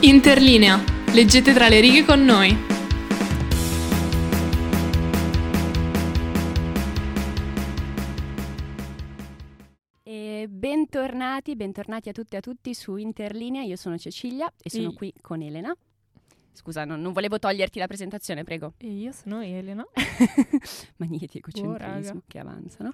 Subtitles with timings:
[0.00, 0.82] Interlinea.
[1.12, 2.56] Leggete tra le righe con noi.
[10.02, 13.62] E bentornati, bentornati a tutte e a tutti su Interlinea.
[13.62, 14.96] Io sono Cecilia e sono Sì.
[14.96, 15.74] qui con Elena.
[16.58, 18.74] Scusa, non, non volevo toglierti la presentazione, prego.
[18.78, 19.86] E io sono Elena.
[20.96, 21.84] Magneti Oh, raga.
[21.84, 22.92] egocentrismo che avanzano.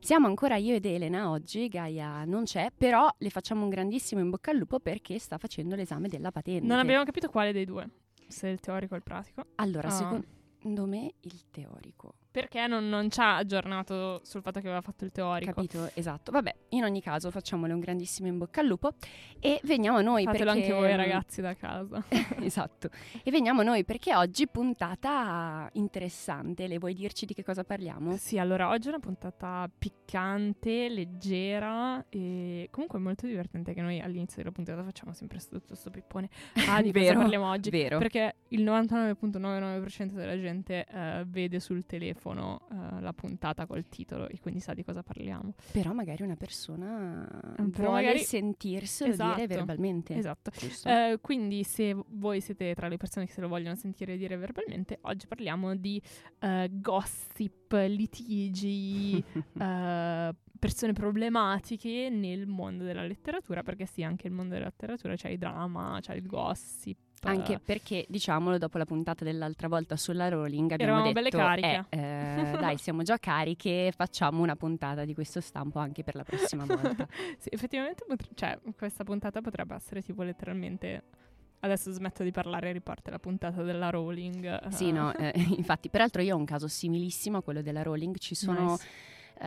[0.00, 4.30] Siamo ancora io ed Elena oggi, Gaia non c'è, però le facciamo un grandissimo in
[4.30, 6.66] bocca al lupo perché sta facendo l'esame della patente.
[6.66, 7.88] Non abbiamo capito quale dei due,
[8.26, 9.44] se il teorico o il pratico.
[9.54, 9.90] Allora, Ah.
[9.92, 12.14] secondo me il teorico.
[12.34, 15.52] Perché non, non ci ha aggiornato sul fatto che aveva fatto il teorico.
[15.52, 15.88] Capito?
[15.94, 16.32] Esatto.
[16.32, 18.94] Vabbè, in ogni caso facciamole un grandissimo in bocca al lupo
[19.38, 20.60] e veniamo noi Fatelo perché...
[20.62, 22.02] anche voi ragazzi da casa.
[22.42, 22.90] esatto.
[23.22, 26.66] E veniamo noi perché oggi puntata interessante.
[26.66, 28.16] Le vuoi dirci di che cosa parliamo?
[28.16, 34.38] sì, allora oggi è una puntata piccante, leggera e comunque molto divertente che noi all'inizio
[34.38, 36.28] della puntata facciamo sempre tutto questo pippone.
[36.66, 37.70] Ah, di cosa Vero, parliamo oggi?
[37.70, 37.98] Vero.
[37.98, 44.40] Perché il 99.99% della gente eh, vede sul telefono eh, la puntata col titolo e
[44.40, 45.54] quindi sa di cosa parliamo.
[45.72, 47.28] Però magari una persona
[47.70, 50.16] però vuole magari- sentirselo Esatto, dire verbalmente.
[50.16, 50.50] Esatto.
[50.84, 54.98] Eh, quindi se voi siete tra le persone che se lo vogliono sentire dire verbalmente,
[55.02, 56.00] oggi parliamo di
[56.40, 59.22] eh, gossip, litigi,
[60.58, 65.38] persone problematiche nel mondo della letteratura, perché sì, anche il mondo della letteratura c'è il
[65.38, 66.96] dramma, c'è il gossip.
[67.28, 71.86] Anche perché, diciamolo, dopo la puntata dell'altra volta sulla Rowling abbiamo Eravamo detto belle cariche.
[71.90, 76.24] "Eh, eh, dai, siamo già cariche, facciamo una puntata di questo stampo anche per la
[76.24, 77.06] prossima volta.
[77.38, 81.02] Sì, effettivamente, potre- cioè, questa puntata potrebbe essere tipo letteralmente...
[81.64, 84.68] Adesso smetto di parlare e riparte la puntata della Rowling.
[84.68, 88.34] sì, no, eh, infatti, peraltro io ho un caso similissimo a quello della Rowling, ci
[88.34, 88.86] sono Nice.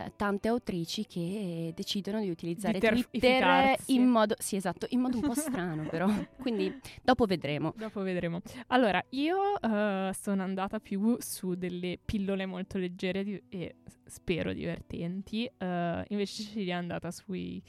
[0.04, 5.16] Eh, tante autrici che decidono di utilizzare Di Twitter in modo, sì esatto, in modo
[5.16, 6.06] un po' strano però,
[6.40, 7.72] quindi dopo vedremo.
[7.76, 8.40] Dopo vedremo.
[8.68, 15.44] Allora, io eh, sono andata più su delle pillole molto leggere di- e spero divertenti.
[15.58, 17.62] eh, invece Cecilia è andata sui,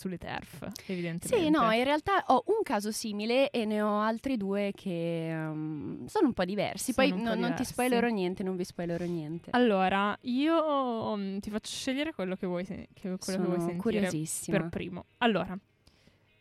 [0.00, 1.28] sulle TERF, evidentemente.
[1.28, 6.06] Sì, no, in realtà ho un caso simile e ne ho altri due che um,
[6.06, 6.92] sono un po' diversi.
[6.92, 7.72] Sono Poi po' no- non ti diversi.
[7.72, 9.50] spoilerò niente, non vi spoilerò niente.
[9.52, 13.58] Allora, io mm, ti faccio scegliere quello che vuoi, sen- che- quello che Sono vuoi
[13.60, 14.58] sentire curiosissima.
[14.58, 15.04] per primo.
[15.18, 15.56] Allora,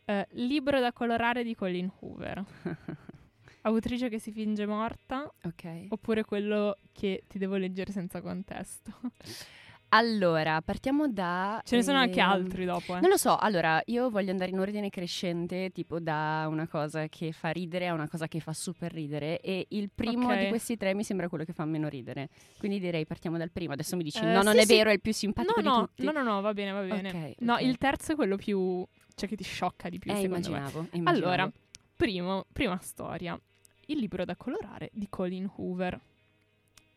[0.05, 2.43] eh, libro da colorare di Colin Hoover.
[3.61, 5.87] Autrice che si finge morta ok.
[5.89, 8.93] oppure quello che ti devo leggere senza contesto?
[9.91, 11.61] Allora, partiamo da...
[11.65, 12.99] Ce ne sono anche altri dopo, eh.
[12.99, 17.31] Non lo so, allora io voglio andare in ordine crescente, tipo da una cosa che
[17.31, 20.39] fa ridere a una cosa che fa super ridere e il primo Ok.
[20.39, 22.29] di questi tre mi sembra quello che fa meno ridere.
[22.59, 23.73] Quindi direi partiamo dal primo.
[23.73, 24.75] Adesso mi dici Eh, no, non sì, è sì.
[24.75, 26.03] vero, è il più simpatico no, di no, tutti.
[26.03, 27.09] No, no, no, va bene, va bene.
[27.09, 27.61] Ok, No, ok.
[27.61, 28.85] il terzo è quello più...
[29.15, 31.09] cioè che ti sciocca di più, Eh, immaginavo, immaginavo.
[31.09, 31.51] Allora,
[31.95, 33.39] primo, prima storia.
[33.87, 35.99] Il libro da colorare di Colin Hoover.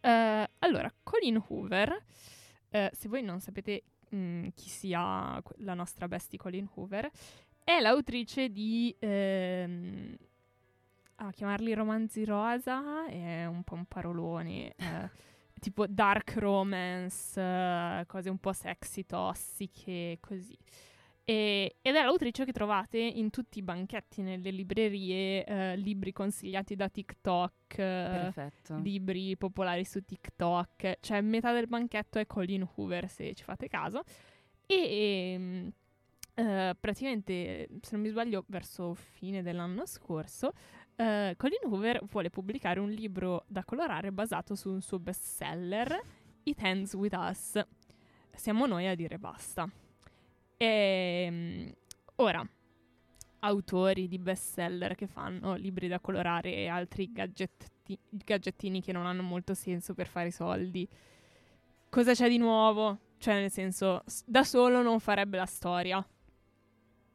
[0.01, 2.03] Eh, allora, Colin Hoover,
[2.73, 3.85] eh, se voi non sapete
[4.15, 7.09] mm, chi sia la nostra bestie Colin Hoover,
[7.63, 8.95] è l'autrice di...
[8.99, 10.17] ehm,
[11.17, 14.75] a chiamarli romanzi rosa è un po' un parolone.
[14.77, 15.11] eh,
[15.61, 20.59] tipo dark romance, eh, cose un po' sexy, tossiche, così.
[21.25, 26.75] E- ed è l'autrice che trovate in tutti i banchetti nelle librerie, eh, libri consigliati
[26.75, 28.33] da TikTok, eh,
[28.83, 34.03] libri popolari su TikTok, cioè metà del banchetto è Colin Hoover se ci fate caso.
[34.67, 35.73] E ehm,
[36.35, 40.53] eh, praticamente, se non mi sbaglio, verso fine dell'anno scorso,
[40.97, 46.01] eh, Colin Hoover vuole pubblicare un libro da colorare basato su un suo bestseller,
[46.45, 47.65] It Ends With Us.
[48.35, 49.71] Siamo noi a dire basta.
[50.63, 51.75] E,
[52.17, 52.49] ora,
[53.41, 59.23] autori di bestseller che fanno libri da colorare e altri gadgetti- gadgettini che non hanno
[59.23, 60.89] molto senso per fare i soldi.
[61.89, 62.97] Cosa c'è di nuovo?
[63.19, 66.07] Cioè, nel senso, da solo non farebbe la storia.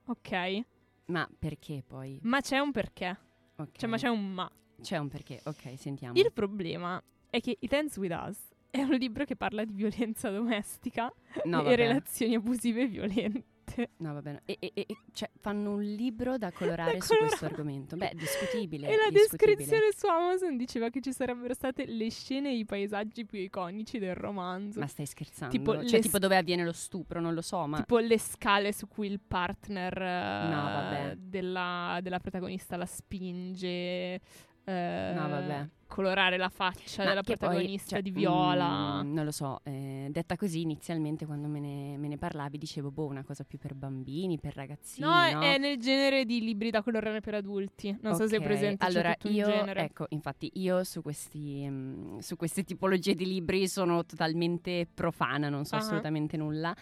[0.08, 0.62] Ok?
[1.06, 2.20] Ma perché poi?
[2.24, 3.18] Ma c'è un perché.
[3.56, 3.78] Ok.
[3.78, 4.52] Cioè, ma c'è un ma.
[4.82, 6.20] C'è un perché, ok, sentiamo.
[6.20, 10.30] Il problema è che It Ends With Us è un libro che parla di violenza
[10.30, 11.12] domestica
[11.46, 13.56] No, e relazioni abusive e violente.
[13.98, 14.44] No, va bene.
[14.46, 17.46] E, e- e- cioè, fanno un libro da colorare Da su questo colorare.
[17.48, 17.96] argomento.
[17.98, 18.88] Beh, discutibile.
[18.88, 19.56] E la discutibile.
[19.58, 24.00] descrizione su Amazon diceva che ci sarebbero state le scene e i paesaggi più iconici
[24.00, 24.80] del romanzo.
[24.80, 25.54] Ma stai scherzando?
[25.54, 27.80] Tipo cioè, tipo dove avviene lo stupro, non lo so, ma...
[27.80, 31.16] Tipo le scale su cui il partner eh, No, vabbè.
[31.18, 34.22] della, della protagonista la spinge.
[34.70, 35.68] Eh, No, vabbè.
[35.88, 39.02] colorare la faccia Ma della che poi, protagonista cioè, di viola.
[39.02, 42.92] mm, non lo so, eh, detta così inizialmente quando me ne, me ne parlavi dicevo,
[42.92, 45.42] boh, una cosa più per bambini, per ragazzini, no, no?
[45.42, 47.98] è nel genere di libri da colorare per adulti.
[48.02, 48.84] Non so se è presente.
[48.86, 49.84] Allora, io, genere.
[49.86, 55.64] ecco, infatti, io su, questi, mm, su queste tipologie di libri sono totalmente profana, non
[55.64, 55.80] so Ah.
[55.80, 56.76] assolutamente nulla.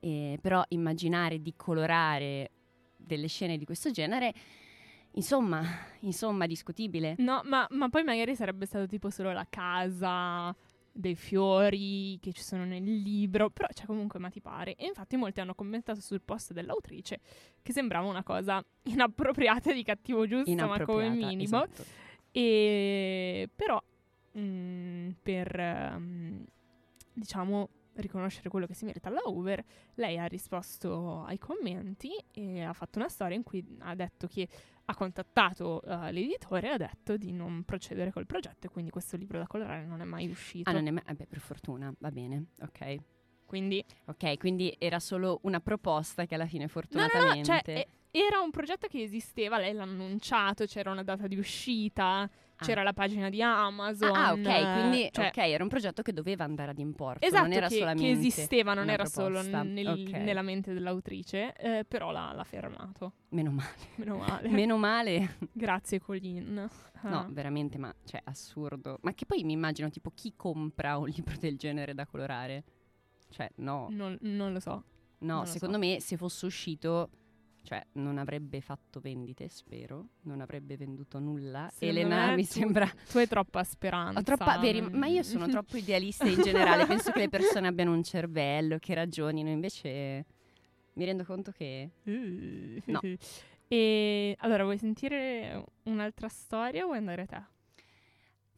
[0.00, 2.50] eh, però immaginare di colorare
[2.96, 4.32] delle scene di questo genere,
[5.16, 5.62] insomma,
[6.00, 7.14] insomma, discutibile.
[7.18, 10.54] No, ma, ma poi magari sarebbe stato tipo solo la casa
[10.92, 14.74] dei fiori che ci sono nel libro, però c'è comunque ma ti pare.
[14.76, 17.20] E infatti molti hanno commentato sul post dell'autrice
[17.62, 21.42] che sembrava una cosa inappropriata di cattivo gusto, ma come minimo.
[21.42, 21.84] esatto.
[22.32, 23.82] E però
[24.38, 26.44] mm, per ehm,
[27.12, 29.64] diciamo riconoscere quello che si merita alla Hoover,
[29.94, 34.48] lei ha risposto ai commenti e ha fatto una storia in cui ha detto che
[34.84, 39.16] ha contattato eh, l'editore e ha detto di non procedere col progetto e quindi questo
[39.16, 40.70] libro da colorare non è mai uscito.
[40.70, 41.02] Ah, non è mai...
[41.06, 42.96] Vabbè, per fortuna, va bene, ok.
[43.44, 47.50] Quindi Ok, quindi era solo una proposta che alla fine no, fortunatamente...
[47.50, 47.88] no, no, cioè, eh,
[48.18, 52.28] era un progetto che esisteva, lei l'ha annunciato, c'era una data di uscita,
[52.58, 54.14] c'era la pagina di Amazon.
[54.16, 57.52] Ah, ok, quindi cioè, ok, era un progetto che doveva andare ad importo, Esatto, non
[57.52, 59.62] era che, solamente che esisteva, non era solo proposta.
[59.62, 60.10] nel- Ok.
[60.12, 63.12] nella mente dell'autrice, eh, però l'ha, l'ha fermato.
[63.30, 63.70] Meno male.
[63.96, 64.48] Meno male.
[64.48, 65.36] Meno male.
[65.52, 66.68] Grazie Colin.
[67.02, 67.08] Ah.
[67.10, 68.98] No, veramente, ma cioè assurdo.
[69.02, 72.64] Ma che poi mi immagino tipo chi compra un libro del genere da colorare?
[73.28, 73.88] Cioè, no.
[73.90, 74.84] Non, non lo so.
[75.18, 77.10] No, non secondo me se fosse uscito
[77.66, 81.68] cioè non avrebbe fatto vendite, spero, non avrebbe venduto nulla.
[81.72, 84.22] Secondo Elena mi tu- sembra Tu hai troppa speranza.
[84.22, 88.02] Troppa, veri, ma io sono troppo idealista in generale, penso che le persone abbiano un
[88.02, 90.24] cervello, che ragionino, invece
[90.94, 91.90] mi rendo conto che
[92.86, 93.00] No.
[93.68, 97.42] E allora, vuoi sentire un'altra storia o vuoi andare a te?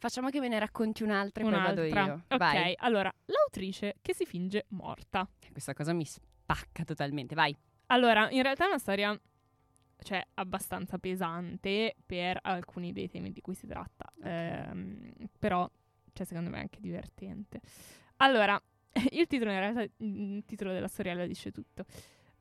[0.01, 2.05] facciamo che me ne racconti un'altra e poi vado Un'altra.
[2.05, 2.13] io.
[2.29, 2.73] Ok, Vai.
[2.79, 5.29] allora, l'autrice che si finge morta.
[5.51, 7.57] Questa cosa mi spacca totalmente, vai.
[7.91, 9.19] Allora, in realtà è una storia,
[10.03, 14.11] cioè, abbastanza pesante per alcuni dei temi di cui si tratta.
[14.23, 15.69] Ehm, però,
[16.13, 17.61] cioè, secondo me è anche divertente.
[18.17, 18.61] Allora,
[19.13, 21.85] il titolo in realtà, il titolo della storiella dice tutto.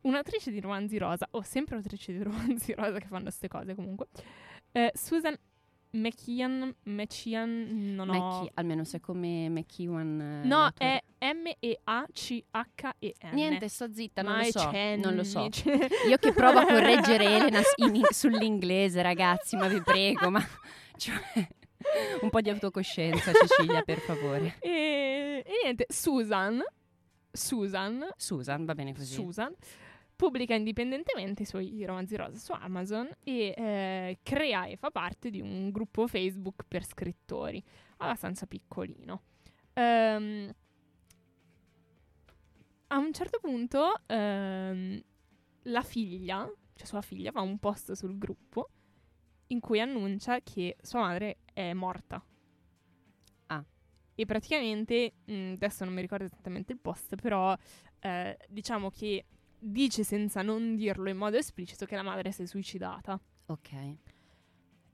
[0.01, 4.07] Un'autrice di romanzi rosa, o sempre autrice di romanzi rosa che fanno queste cose comunque,
[4.71, 5.35] eh, Susan
[5.99, 8.13] McKeon, McKeon, non ho...
[8.13, 10.41] Macchi- almeno se come McEwan.
[10.44, 11.01] eh, No, è
[12.17, 13.29] M-E-A-C-H-E-N.
[13.33, 14.71] Niente, sto zitta, non lo so.
[14.97, 15.49] Non lo so.
[16.07, 20.44] Io che provo a correggere Elena in- sull'inglese, ragazzi, ma vi prego, ma
[20.97, 21.15] cioè,
[22.21, 24.55] un po' di autocoscienza, Cecilia, per favore.
[24.59, 26.61] E, e niente, Susan,
[27.31, 29.13] Susan, Susan, va bene così.
[29.13, 29.53] Susan
[30.18, 35.40] pubblica indipendentemente i suoi romanzi rosa su Amazon e eh, crea e fa parte di
[35.40, 37.64] un gruppo Facebook per scrittori,
[37.98, 39.22] abbastanza piccolino.
[39.74, 40.52] Ehm,
[42.88, 45.02] a un certo punto ehm,
[45.64, 48.69] la figlia, cioè sua figlia, fa un post sul gruppo
[49.48, 52.24] in cui annuncia che sua madre è morta.
[53.48, 53.64] Ah.
[54.16, 57.56] E praticamente, mh, adesso non mi ricordo esattamente il post, però
[58.00, 59.25] eh, diciamo che
[59.59, 63.19] dice senza non dirlo in modo esplicito che la madre si è suicidata.
[63.48, 63.95] Ok.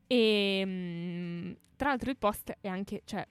[0.08, 3.26] E mh, tra l'altro il post è anche, cioè,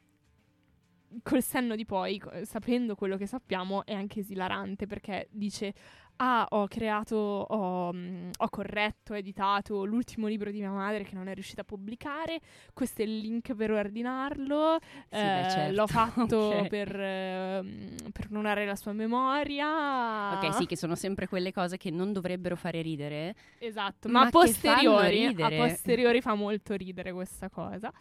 [1.23, 5.75] col senno di poi, sapendo quello che sappiamo, è anche esilarante perché dice:
[6.17, 11.27] Ah, ho creato, ho, mh, ho corretto, editato l'ultimo libro di mia madre che non
[11.27, 12.41] è riuscita a pubblicare.
[12.73, 14.79] Questo è il link per ordinarlo.
[15.11, 15.75] Sì, beh, eh, certo.
[15.75, 16.67] L'ho fatto Ok.
[16.69, 20.33] per, ehm, per onorare la sua memoria.
[20.37, 23.35] Ok, sì, che sono sempre quelle cose che non dovrebbero fare ridere.
[23.59, 25.57] Esatto, Ma ma, a posteriori, a ridere.
[25.57, 27.93] posteriori fa molto ridere questa cosa.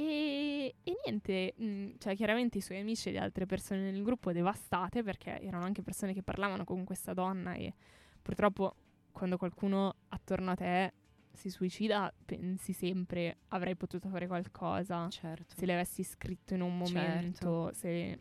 [0.00, 4.30] E, e niente, mh, cioè chiaramente i suoi amici e le altre persone nel gruppo
[4.30, 7.74] devastate perché erano anche persone che parlavano con questa donna e
[8.22, 8.76] purtroppo
[9.10, 10.92] quando qualcuno attorno a te
[11.32, 15.54] si suicida pensi sempre avrei potuto fare qualcosa Certo.
[15.56, 16.94] se le avessi scritto in un Certo.
[16.94, 18.20] momento, se,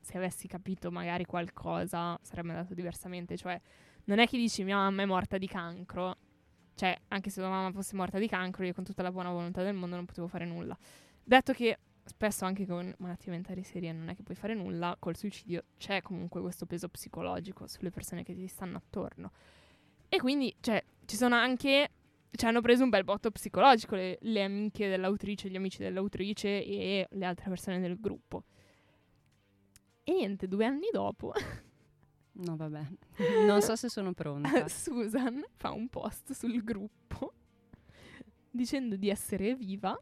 [0.00, 3.36] se avessi capito magari qualcosa sarebbe andato diversamente.
[3.36, 3.60] Cioè,
[4.04, 6.18] non è che dici mia mamma è morta di cancro.
[6.74, 9.62] Cioè, anche se tua mamma fosse morta di cancro, io con tutta la buona volontà
[9.62, 10.76] del mondo non potevo fare nulla.
[11.22, 15.16] Detto che spesso anche con malattie mentali serie non è che puoi fare nulla, col
[15.16, 19.32] suicidio c'è comunque questo peso psicologico sulle persone che ti stanno attorno.
[20.08, 21.90] E quindi, cioè, ci sono anche
[22.36, 27.06] ci hanno preso un bel botto psicologico le, le amiche dell'autrice, gli amici dell'autrice e
[27.08, 28.44] le altre persone del gruppo.
[30.02, 31.32] E niente, due anni dopo,
[32.34, 32.82] No, vabbè.
[33.46, 34.66] Non so se sono pronta.
[34.68, 37.32] Susan fa un post sul gruppo
[38.50, 39.98] dicendo di essere viva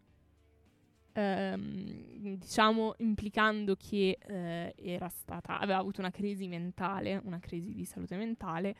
[1.12, 7.84] ehm, diciamo implicando che eh, era stata, aveva avuto una crisi mentale, una crisi di
[7.84, 8.74] salute mentale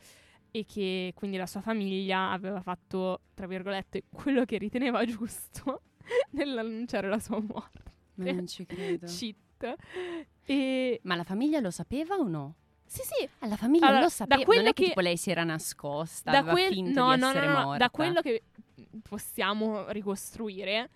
[0.50, 5.82] e che quindi la sua famiglia aveva fatto, tra virgolette, quello che riteneva giusto
[6.32, 7.90] nell'annunciare la sua morte.
[8.14, 9.06] Ma non ci credo.
[9.06, 9.76] Cheat.
[10.44, 12.56] E Ma la famiglia lo sapeva o no?
[12.92, 14.44] Sì, sì, la famiglia Allora, lo da sapeva.
[14.44, 17.14] quello non è che, che- tipo lei si era nascosta, da, aveva quel- finto no,
[17.14, 17.78] di no, essere no, no, morta.
[17.78, 18.42] da quello che
[19.02, 20.90] possiamo ricostruire,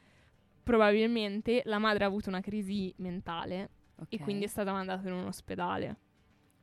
[0.62, 3.70] probabilmente la madre ha avuto una crisi mentale
[4.08, 4.22] e Ok.
[4.22, 5.96] quindi è stata mandata in un ospedale.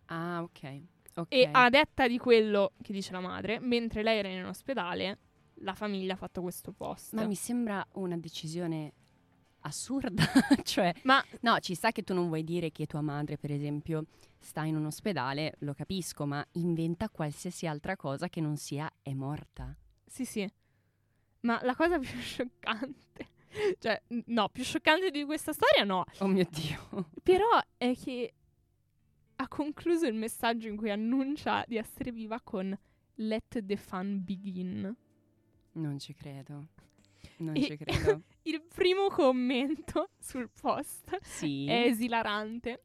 [0.07, 0.81] Ah, ok.
[1.15, 1.25] ok.
[1.29, 5.17] E a detta di quello che dice la madre, mentre lei era in ospedale,
[5.57, 7.13] la famiglia ha fatto questo post.
[7.13, 8.93] Ma mi sembra una decisione
[9.63, 10.23] assurda.
[10.63, 14.05] cioè, Ma- no, ci sta che tu non vuoi dire che tua madre, per esempio,
[14.39, 19.13] sta in un ospedale, lo capisco, ma inventa qualsiasi altra cosa che non sia è
[19.13, 19.75] morta.
[20.05, 20.49] Sì, sì.
[21.41, 23.29] Ma la cosa più scioccante,
[23.79, 27.09] cioè, no, più scioccante di questa storia no, Oh mio Dio.
[27.21, 28.33] però è che
[29.35, 32.77] ha concluso il messaggio in cui annuncia di essere viva con
[33.15, 34.95] Let the fun begin.
[35.73, 36.67] Non ci credo.
[37.43, 38.21] Non E- ci credo.
[38.43, 41.65] Il primo commento sul post Sì.
[41.67, 42.83] è esilarante.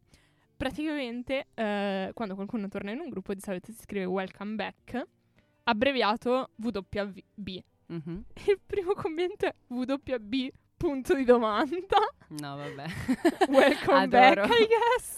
[0.57, 5.07] Praticamente, eh, quando qualcuno torna in un gruppo, di solito si scrive welcome back,
[5.65, 7.63] abbreviato WB.
[7.87, 8.25] Mhm.
[8.49, 11.99] Il primo commento è WB, punto di domanda.
[12.31, 12.85] No, vabbè.
[13.49, 14.47] Welcome Adoro.
[14.49, 15.17] back, I guess.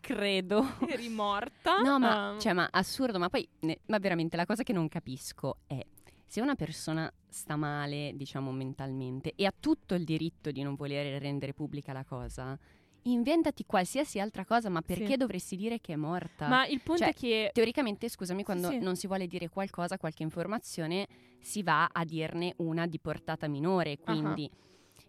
[0.00, 0.76] credo.
[0.88, 1.80] Eri morta.
[1.80, 4.88] No, ma, ehm, cioè, ma assurdo, ma poi, ne- ma veramente la cosa che non
[4.88, 5.84] capisco è
[6.26, 11.18] se una persona sta male, diciamo mentalmente, e ha tutto il diritto di non volere
[11.18, 12.56] rendere pubblica la cosa,
[13.02, 15.16] inventati qualsiasi altra cosa, ma perché Sì.
[15.16, 16.46] dovresti dire che è morta?
[16.46, 17.50] ma il punto cioè, è che...
[17.52, 18.78] Teoricamente, scusami, quando sì.
[18.78, 21.08] non si vuole dire qualcosa, qualche informazione,
[21.40, 23.98] si va a dirne una di portata minore.
[23.98, 24.48] Quindi,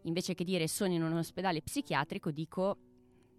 [0.02, 2.78] invece che dire sono in un ospedale psichiatrico, dico,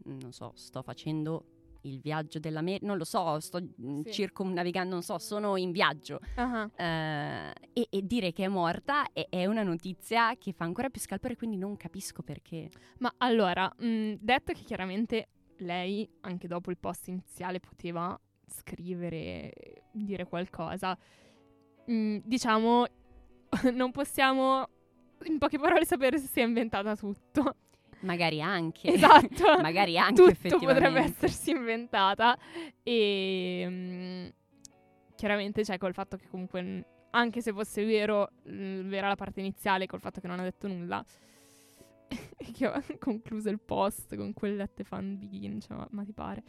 [0.04, 1.55] non so, sto facendo
[1.86, 4.12] il viaggio della me- non lo so, sto mm, Sì.
[4.12, 6.18] circumnavigando, non so, sono in viaggio.
[6.36, 10.88] Ah, Eh, e, e dire che è morta è, è una notizia che fa ancora
[10.90, 12.68] più scalpore, quindi non capisco perché.
[12.98, 15.28] Ma allora, mh, detto che chiaramente
[15.58, 19.52] lei, anche dopo il post iniziale, poteva scrivere,
[19.92, 20.96] dire qualcosa,
[21.86, 22.84] mh, diciamo,
[23.72, 24.68] non possiamo
[25.24, 27.56] in poche parole sapere se si è inventata tutto.
[28.00, 28.92] Magari anche.
[28.92, 29.58] Esatto.
[29.62, 30.74] Magari anche tutto effettivamente.
[30.74, 32.38] potrebbe essersi inventata
[32.82, 34.34] e mh,
[35.14, 40.00] chiaramente c'è col fatto che comunque anche se fosse vero vera la parte iniziale col
[40.00, 41.02] fatto che non ha detto nulla
[42.52, 46.42] che ha concluso il post con quel latte fan begin cioè, ma, ma ti pare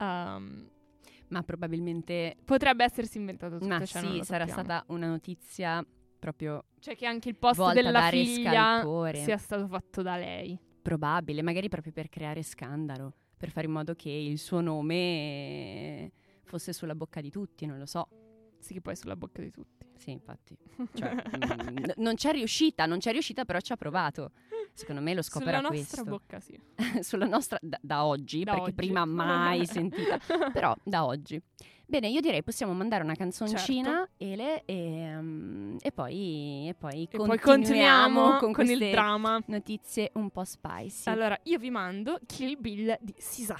[0.00, 0.68] Ehm,
[1.28, 5.84] Ma probabilmente potrebbe essersi inventato tutto Ma cioè sì, sarà stata una notizia
[6.18, 8.82] proprio cioè che anche il post della figlia
[9.14, 13.94] sia stato fatto da lei probabile, magari proprio per creare scandalo, per fare in modo
[13.94, 16.10] che il suo nome
[16.44, 18.08] fosse sulla bocca di tutti, non lo so.
[18.58, 20.56] sì che poi è sulla bocca di tutti Sì, infatti.
[20.94, 24.32] Cioè, n- non c'è riuscita, non c'è riuscita, però ci ha provato.
[24.72, 26.10] Secondo me lo scopo sulla era nostra questo.
[26.10, 26.58] bocca sì
[27.02, 28.74] Sulla nostra, da, da oggi, Da perché oggi.
[28.74, 30.18] prima mai sentita,
[30.52, 31.38] però da oggi.
[31.90, 37.24] Bene, io direi possiamo mandare una canzoncina, Ele, e, mm, e poi, e poi Certo.
[37.24, 39.42] E poi continuiamo continuiamo con, con, il dramma.
[39.46, 41.08] notizie un po' spicy.
[41.08, 43.56] Allora, io vi mando Kill Bill di Sisa.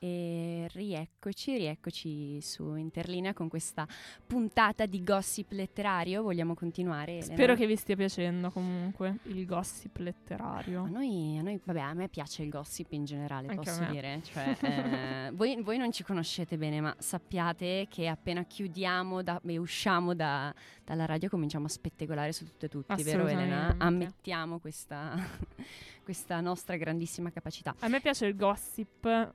[0.00, 3.86] E rieccoci, rieccoci su Interlinea con questa
[4.26, 6.22] puntata di gossip letterario.
[6.22, 7.16] Vogliamo continuare?
[7.18, 7.32] Elena?
[7.34, 10.86] Spero che vi stia piacendo comunque il gossip A letterario.
[10.86, 14.20] noi, a noi- vabbè, a me piace il gossip in generale, Anche a posso dire.
[14.28, 19.58] Cioè, eh, voi, voi non ci conoscete bene, ma sappiate che appena chiudiamo da- e
[19.58, 23.74] usciamo da- dalla radio cominciamo a spettegolare su tutto e tutti, vero Elena?
[23.78, 25.16] Ammettiamo questa,
[26.04, 27.74] questa nostra grandissima capacità.
[27.80, 29.34] A me piace il gossip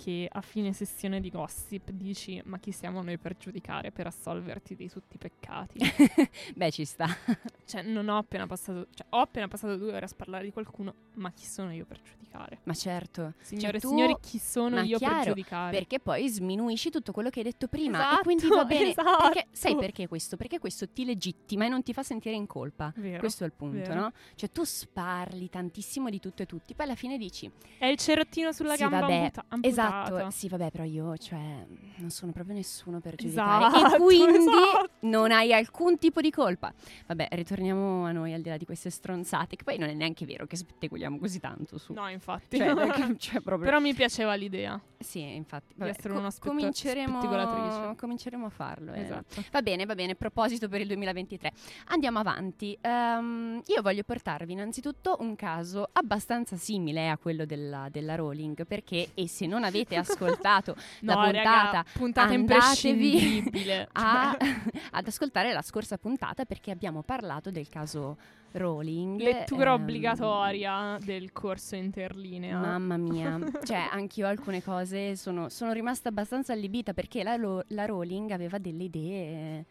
[0.00, 4.76] che a fine sessione di gossip dici ma chi siamo noi per giudicare, per assolverti
[4.76, 5.78] di tutti i peccati.
[6.54, 7.06] Beh, ci sta.
[7.66, 10.94] cioè non ho appena passato, cioè ho appena passato due ore a parlare di qualcuno,
[11.14, 12.60] ma chi sono io per giudicare?
[12.62, 13.34] Ma certo.
[13.40, 15.76] Signore e tu- signori, chi sono ma io per chiaro, giudicare?
[15.76, 17.98] Perché poi sminuisci tutto quello che hai detto prima.
[17.98, 18.90] Esatto, e quindi va bene.
[18.90, 19.22] esatto.
[19.24, 20.36] Perché, sai perché questo?
[20.36, 22.92] Perché questo ti legittima e non ti fa sentire in colpa.
[22.96, 23.18] Vero.
[23.18, 23.94] Questo è il punto, vero.
[23.94, 24.12] no?
[24.36, 28.52] Cioè tu sparli tantissimo di tutto e tutti, poi alla fine dici È il cerottino
[28.52, 29.66] sulla Sì, gamba vabbè, amputa- amputata.
[29.68, 29.87] Esatto,
[30.30, 31.64] sì vabbè però io, cioè
[31.96, 34.90] non sono proprio nessuno per giudicare Esatto, e quindi esatto.
[35.00, 36.72] non hai alcun tipo di colpa.
[37.06, 40.24] Vabbè, ritorniamo a noi al di là di queste stronzate, che poi non è neanche
[40.26, 41.92] vero che spettacoliamo così tanto su.
[41.92, 42.56] No, infatti.
[42.58, 44.80] Cioè, perché- cioè, proprio Però mi piaceva l'idea.
[45.00, 45.74] Sì, infatti.
[45.76, 48.92] di essere una spetta- cominceremo, cominceremo a farlo.
[48.92, 49.00] eh.
[49.02, 49.42] Esatto.
[49.52, 51.52] Va bene, va bene, proposito per il 2023.
[51.88, 52.76] Andiamo avanti.
[52.80, 59.10] Ehm, io voglio portarvi innanzitutto un caso abbastanza simile a quello della, della Rowling, perché,
[59.14, 63.88] e se non avete ascoltato la No, puntata, raga, puntata imprescindibile.
[63.92, 64.36] a-
[64.92, 68.16] ad ascoltare la scorsa puntata perché abbiamo parlato del caso
[68.52, 69.20] Rowling.
[69.20, 72.58] lettura ehm, obbligatoria del corso interlinea.
[72.58, 77.36] Mamma mia, cioè anch'io alcune cose sono, sono rimasta abbastanza allibita perché la,
[77.68, 79.64] la Rowling aveva delle idee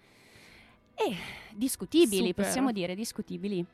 [0.99, 1.15] eh,
[1.53, 2.45] discutibili, Super.
[2.45, 3.65] possiamo dire discutibili.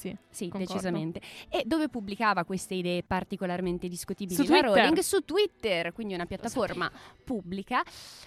[0.00, 0.16] Sì.
[0.30, 1.20] Sì, decisamente.
[1.50, 4.34] E dove pubblicava queste idee particolarmente discutibili?
[4.34, 4.76] Su la Twitter.
[4.78, 6.90] Rowling su Twitter, quindi una piattaforma
[7.22, 7.82] pubblica,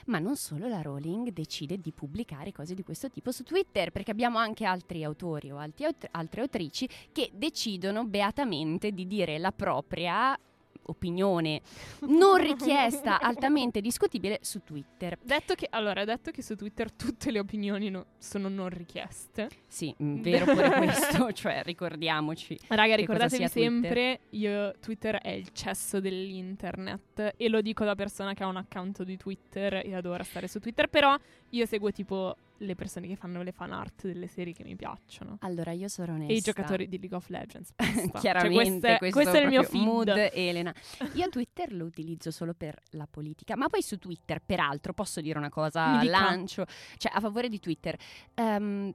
[0.05, 4.11] ma non solo la Rowling decide di pubblicare cose di questo tipo su Twitter, perché
[4.11, 9.51] abbiamo anche altri autori o altri aut- altre autrici che decidono beatamente di dire la
[9.51, 10.37] propria
[10.85, 11.61] opinione
[12.01, 15.17] non richiesta, altamente discutibile su Twitter.
[15.21, 19.49] Detto che, allora, detto che su Twitter tutte le opinioni no- sono non richieste.
[19.67, 22.57] Sì, mm, vero pure questo, cioè ricordiamoci.
[22.67, 28.43] Raga, ricordatevi sempre, io, Twitter è il cesso dell'internet e lo dico da persona che
[28.43, 31.15] ha un account di Twitter e adora stare su Twitter, però
[31.49, 35.37] io seguo tipo le persone che fanno le fan art delle serie che mi piacciono.
[35.41, 36.33] Allora, io sono onesta.
[36.33, 37.71] E i giocatori di League of Legends.
[37.75, 38.19] basta.
[38.19, 39.83] Chiaramente, Cioè, questo, questo è il mio feed.
[39.83, 40.73] mood Elena.
[41.13, 45.37] Io Twitter lo utilizzo solo per la politica, ma poi su Twitter, peraltro, posso dire
[45.37, 46.65] una cosa lancio,
[46.97, 47.97] cioè a favore di Twitter.
[48.35, 48.93] Ehm,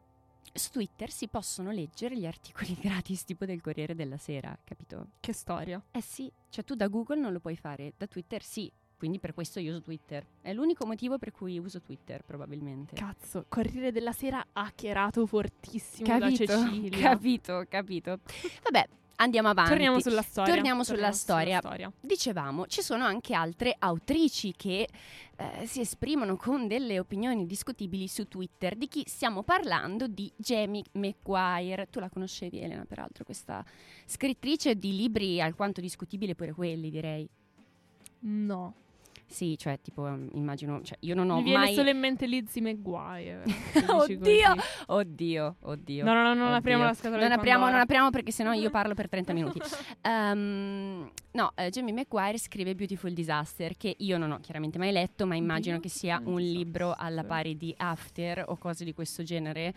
[0.52, 5.08] su Twitter si possono leggere gli articoli gratis tipo del Corriere della Sera, capito?
[5.20, 5.82] Che storia.
[5.90, 8.70] Eh sì, cioè tu da Google non lo puoi fare, da Twitter sì.
[8.98, 10.26] Quindi per questo io uso Twitter.
[10.42, 12.96] È l'unico motivo per cui uso Twitter, probabilmente.
[12.96, 16.98] Cazzo, Corriere della Sera hackerato fortissimo capito, da Cecilia.
[17.10, 18.18] capito, capito.
[18.64, 18.88] Vabbè,
[19.18, 19.70] andiamo avanti.
[19.70, 20.52] Torniamo sulla storia.
[20.52, 21.58] Torniamo sulla storia.
[21.58, 21.92] storia.
[22.00, 24.88] Dicevamo, ci sono anche altre autrici che
[25.36, 28.74] eh, si esprimono con delle opinioni discutibili su Twitter.
[28.74, 30.08] Di chi stiamo parlando?
[30.08, 31.86] Di Jamie McGuire.
[31.88, 33.64] Tu la conoscevi, Elena, peraltro, questa
[34.06, 37.28] scrittrice di libri alquanto discutibili, pure quelli, direi.
[38.20, 38.74] No.
[39.30, 41.74] Sì, cioè, tipo, um, immagino, cioè, io non ho Mi viene mai...
[41.74, 43.42] solo in mente Lizzie McGuire.
[43.86, 44.54] Oddio!
[44.86, 46.04] Oddio, oddio.
[46.04, 46.56] No, no, no, non Oddio.
[46.56, 47.72] apriamo la scatola Non di apriamo, Pandora.
[47.72, 49.60] non apriamo perché sennò io parlo per 30 minuti.
[50.00, 55.26] Ehm, no, eh, Jamie McGuire scrive Beautiful Disaster, che io non ho chiaramente mai letto,
[55.26, 59.74] ma immagino che sia un libro alla pari di After o cose di questo genere.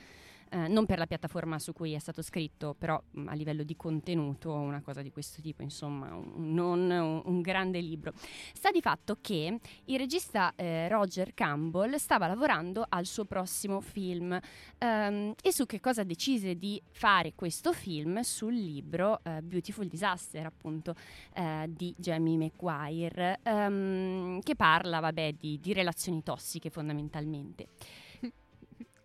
[0.53, 3.77] Eh, non per la piattaforma su cui è stato scritto, però mh, a livello di
[3.77, 8.11] contenuto, una cosa di questo tipo, insomma, un, non un, un grande libro.
[8.53, 14.37] Sta di fatto che il regista eh, Roger Campbell stava lavorando al suo prossimo film
[14.77, 20.45] ehm, e su che cosa decise di fare questo film sul libro eh, Beautiful Disaster,
[20.45, 20.95] appunto,
[21.33, 27.67] eh, di Jamie McGuire, ehm, che parla, vabbè, di, di relazioni tossiche fondamentalmente.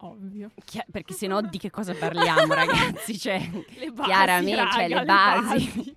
[0.01, 0.51] Ovvio.
[0.65, 3.19] Chi- perché se no di che cosa parliamo, ragazzi?
[3.19, 3.39] Cioè,
[3.79, 5.67] Le basi, chiaramente, raga, cioè, le le basi.
[5.75, 5.95] basi.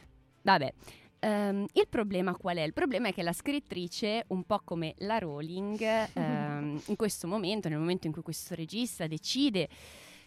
[0.42, 0.72] Vabbè.
[1.20, 2.62] ehm, il problema qual è?
[2.62, 5.80] Il problema è che la scrittrice, un po' come la Rowling,
[6.14, 9.68] ehm, in questo momento, nel momento in cui questo regista decide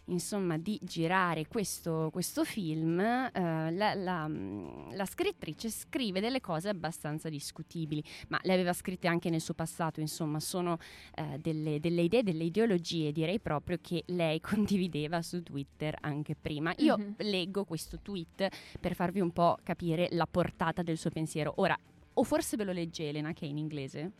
[0.08, 3.30] insomma di girare questo, questo film, eh,
[3.72, 9.40] la, la- la scrittrice scrive delle cose abbastanza discutibili, ma le aveva scritte anche nel
[9.40, 10.78] suo passato, insomma sono
[11.14, 16.72] eh, delle, delle idee, delle ideologie direi proprio che lei condivideva su Twitter anche prima.
[16.78, 17.14] Io Mhm.
[17.18, 18.48] leggo questo tweet
[18.80, 21.52] per farvi un po' capire la portata del suo pensiero.
[21.56, 21.76] Ora,
[22.14, 24.12] o forse ve lo legge Elena che è in inglese?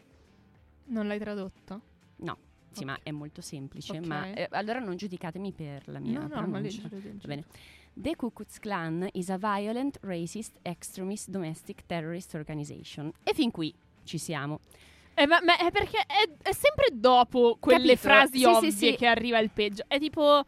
[0.87, 1.81] Non l'hai tradotto?
[2.19, 2.33] Sì,
[2.81, 2.85] Ok.
[2.85, 3.99] ma è molto semplice.
[3.99, 4.07] Ok.
[4.07, 6.89] Ma eh, allora non giudicatemi per la mia no, no, ma pronuncia.
[6.91, 7.19] leggilo.
[7.21, 7.45] Va bene.
[7.99, 13.11] The Ku Klux Klan is a violent, racist, extremist, domestic terrorist organization.
[13.23, 14.61] E fin qui ci siamo.
[15.15, 18.01] Eh, ma, ma è perché è, è sempre dopo quelle Capito?
[18.01, 18.97] frasi Sì, ovvie sì, sì.
[18.97, 19.85] che arriva il peggio.
[19.87, 20.45] È tipo,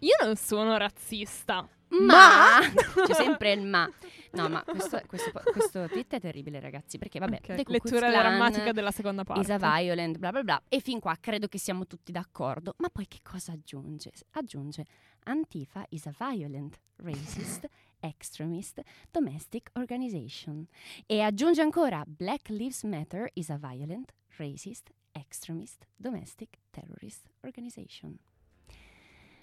[0.00, 1.68] io non sono razzista.
[1.88, 2.58] Ma
[3.06, 3.88] c'è sempre il ma.
[4.42, 6.98] No, ma questo, questo, questo tweet è terribile, ragazzi.
[6.98, 9.40] Perché, vabbè, Ok, The Ku Klux lettura drammatica della seconda parte.
[9.42, 10.62] is a violent, bla bla bla.
[10.68, 12.74] E fin qua credo che siamo tutti d'accordo.
[12.78, 14.12] Ma poi che cosa aggiunge?
[14.32, 14.84] Aggiunge
[15.24, 17.68] Antifa is a violent, racist,
[18.00, 20.66] extremist, domestic organization.
[21.06, 28.16] E aggiunge ancora Black Lives Matter is a violent, racist, extremist, domestic terrorist organization.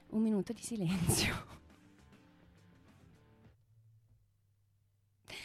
[0.08, 1.62] Un minuto di silenzio.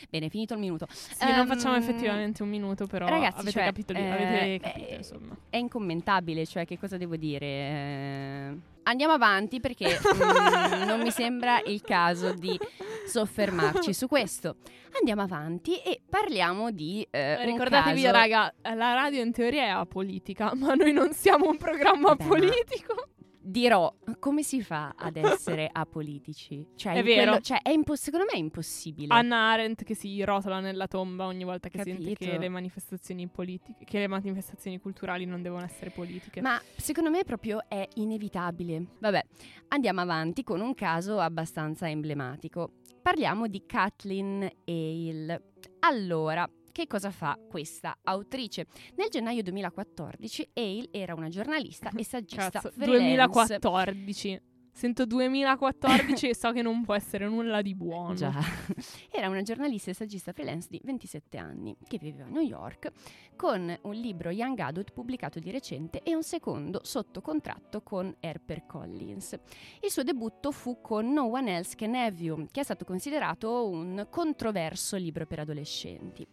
[0.08, 0.86] Bene, finito il minuto.
[0.90, 4.88] Sì, non facciamo Ehm, effettivamente un minuto, però ragazzi, avete cioè, capito, eh, avete capito,
[4.88, 5.36] eh, insomma.
[5.50, 7.46] È incommentabile, cioè che cosa devo dire?
[7.46, 8.56] Eh,
[8.88, 12.58] Andiamo avanti perché mm, non mi sembra il caso di
[13.06, 14.56] soffermarci su questo.
[14.98, 20.52] Andiamo avanti e parliamo di eh, Ricordatevi, caso- raga, la radio in teoria è apolitica,
[20.56, 23.08] ma noi non siamo un programma ma- politico.
[23.40, 26.66] Dirò come si fa ad essere apolitici?
[26.74, 27.22] Cioè, È vero.
[27.22, 29.14] quello- cioè, è impo- secondo me è impossibile.
[29.14, 32.24] Anna Arendt che si rotola nella tomba ogni volta che sente Capito.
[32.30, 36.40] che le manifestazioni politiche, che le manifestazioni culturali non devono essere politiche.
[36.40, 38.84] Ma secondo me proprio è inevitabile.
[38.98, 39.24] Vabbè,
[39.68, 42.72] andiamo avanti con un caso abbastanza emblematico.
[43.02, 45.42] Parliamo di Kathleen Hale.
[45.80, 48.66] Allora, che cosa fa questa autrice?
[48.94, 53.58] Nel gennaio 2014 Hale era una giornalista e saggista Cazzo, freelance.
[53.58, 54.40] 2014.
[54.78, 58.14] Sento 2014 e so che non può essere nulla di buono.
[58.14, 58.32] Già.
[59.10, 62.92] Era una giornalista e saggista freelance di 27 anni che viveva a New York
[63.34, 69.40] con un libro Young Adult pubblicato di recente e un secondo sotto contratto con HarperCollins.
[69.82, 73.66] Il suo debutto fu con No One Else Can Have You, che è stato considerato
[73.66, 76.24] un controverso libro per adolescenti.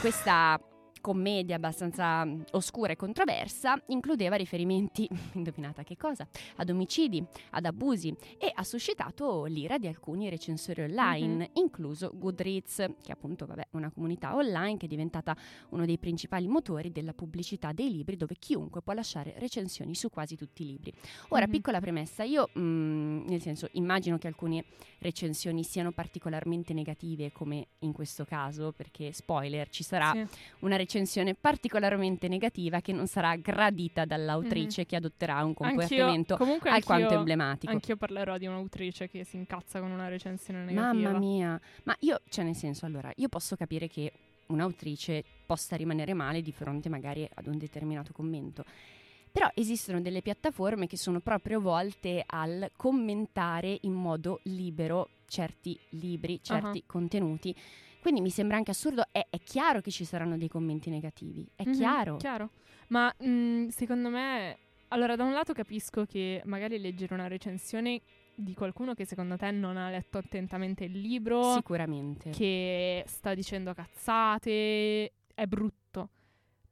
[0.00, 0.58] Questa
[1.14, 8.08] commedia abbastanza mm, oscura e controversa includeva riferimenti, indovinata che cosa, ad omicidi, ad abusi
[8.38, 13.90] e ha suscitato l'ira di alcuni recensori online, incluso Goodreads, che è appunto vabbè, una
[13.90, 15.36] comunità online che è diventata
[15.70, 20.36] uno dei principali motori della pubblicità dei libri dove chiunque può lasciare recensioni su quasi
[20.36, 20.90] tutti i libri.
[21.28, 21.50] Ora, Mhm.
[21.50, 24.64] piccola premessa, io mm, nel senso immagino che alcune
[25.00, 30.24] recensioni siano particolarmente negative come in questo caso, perché spoiler, ci sarà Sì.
[30.60, 30.92] una recensione
[31.40, 37.18] particolarmente negativa che non sarà gradita dall'autrice che adotterà un Anch'io, comportamento comunque alquanto anch'io,
[37.18, 37.72] emblematico.
[37.72, 41.10] anch'io parlerò di un'autrice che si incazza con una recensione negativa.
[41.10, 44.12] Mamma mia, ma io, cioè nel senso, allora, io posso capire che
[44.46, 48.64] un'autrice possa rimanere male di fronte magari ad un determinato commento.
[49.32, 56.38] Però esistono delle piattaforme che sono proprio volte al commentare in modo libero certi libri,
[56.40, 56.82] certi Ah.
[56.86, 57.52] contenuti.
[58.04, 61.62] Quindi mi sembra anche assurdo, è, è chiaro che ci saranno dei commenti negativi, è
[61.64, 62.16] Mhm, chiaro.
[62.18, 62.50] Chiaro.
[62.88, 67.98] Ma mh, secondo me, allora, da un lato capisco che magari leggere una recensione
[68.34, 72.28] di qualcuno che secondo te non ha letto attentamente il libro, Sicuramente.
[72.28, 76.10] che sta dicendo cazzate, è brutto.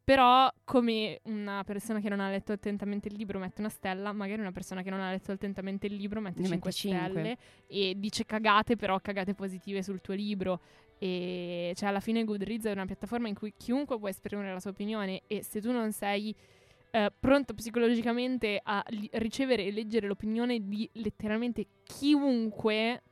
[0.05, 4.41] Però, come una persona che non ha letto attentamente il libro mette una stella, magari
[4.43, 7.09] una persona che non ha letto attentamente il libro mette Ne 5 mette cinque.
[7.09, 10.61] stelle e dice cagate, però cagate positive sul tuo libro.
[11.03, 14.71] E cioè, alla fine Goodreads è una piattaforma in cui chiunque può esprimere la sua
[14.71, 16.33] opinione e se tu non sei
[16.93, 23.03] eh, pronto psicologicamente a li- ricevere e leggere l'opinione di letteralmente chiunque,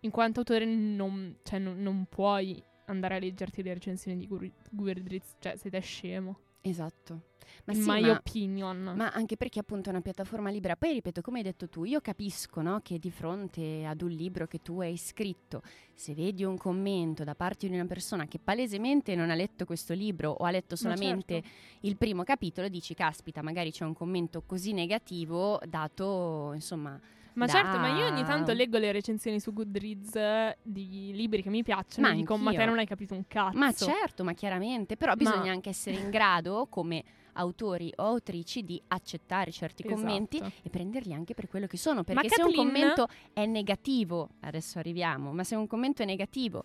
[0.00, 4.28] in quanto autore non, cioè, non- non puoi andare a leggerti le recensioni di
[4.70, 6.38] Goodreads, cioè da scemo.
[6.66, 7.20] Esatto.
[7.66, 8.92] Ma sì, my ma- opinion.
[8.96, 10.76] Ma anche perché appunto è una piattaforma libera.
[10.76, 14.46] Poi ripeto, come hai detto tu, io capisco no, che di fronte ad un libro
[14.46, 15.60] che tu hai scritto,
[15.92, 19.92] se vedi un commento da parte di una persona che palesemente non ha letto questo
[19.92, 21.48] libro o ha letto solamente certo.
[21.80, 26.98] il primo capitolo, dici caspita, magari c'è un commento così negativo dato, insomma...
[27.34, 31.50] Ma da- certo, ma io ogni tanto leggo le recensioni su Goodreads di libri che
[31.50, 33.58] mi piacciono Ma e dico, ma te non hai capito un cazzo.
[33.58, 37.02] Ma certo, ma chiaramente, però Ma- bisogna anche essere in grado come
[37.36, 40.52] autori o autrici di accettare certi commenti Esatto.
[40.62, 41.98] e prenderli anche per quello che sono.
[41.98, 46.04] Ma Perché se un Kathleen- commento è negativo, adesso arriviamo, ma se un commento è
[46.06, 46.62] negativo,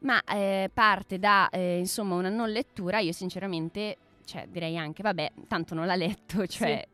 [0.00, 5.32] ma eh, parte da eh, insomma una non lettura, io sinceramente, cioè direi anche, vabbè,
[5.48, 6.86] tanto non l'ha letto, cioè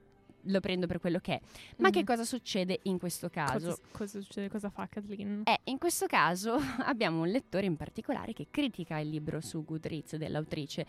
[0.47, 1.41] lo prendo per quello che è.
[1.79, 2.05] Ma che Mhm.
[2.05, 3.69] cosa succede in questo caso?
[3.69, 4.49] Cosa, cosa succede?
[4.49, 5.43] Cosa fa Kathleen?
[5.45, 10.17] Eh, in questo caso abbiamo un lettore in particolare che critica il libro su Goodreads
[10.17, 10.87] dell'autrice,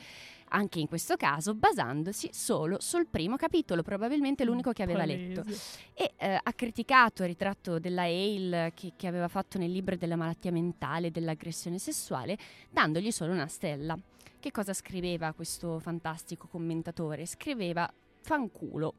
[0.50, 5.42] anche in questo caso basandosi solo sul primo capitolo, probabilmente l'unico che aveva letto.
[5.42, 5.80] Palese.
[5.94, 10.16] E eh, ha criticato il ritratto della Hale che, che aveva fatto nel libro della
[10.16, 12.38] malattia mentale e dell'aggressione sessuale,
[12.70, 13.98] dandogli solo una stella.
[14.40, 17.26] Che cosa scriveva questo fantastico commentatore?
[17.26, 17.90] Scriveva
[18.22, 18.94] fanculo,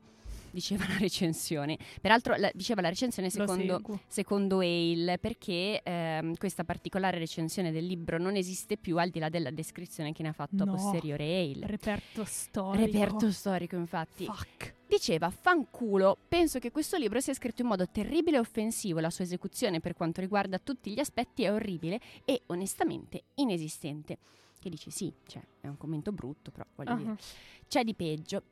[0.54, 1.76] diceva la recensione.
[2.00, 8.16] Peraltro la- diceva la recensione secondo secondo Hale perché ehm, questa particolare recensione del libro
[8.18, 10.72] non esiste più al di là della descrizione che ne ha fatto a No.
[10.72, 11.66] posteriore Hale.
[11.66, 12.84] Reperto storico.
[12.84, 14.24] Reperto storico, infatti.
[14.24, 14.74] Fuck.
[14.86, 19.24] Diceva, fanculo, penso che questo libro sia scritto in modo terribile e offensivo, la sua
[19.24, 24.18] esecuzione per quanto riguarda tutti gli aspetti è orribile e onestamente inesistente.
[24.60, 27.10] Che dici sì, cioè, è un commento brutto, però voglio dire.
[27.10, 27.16] Ah.
[27.66, 28.42] C'è di peggio.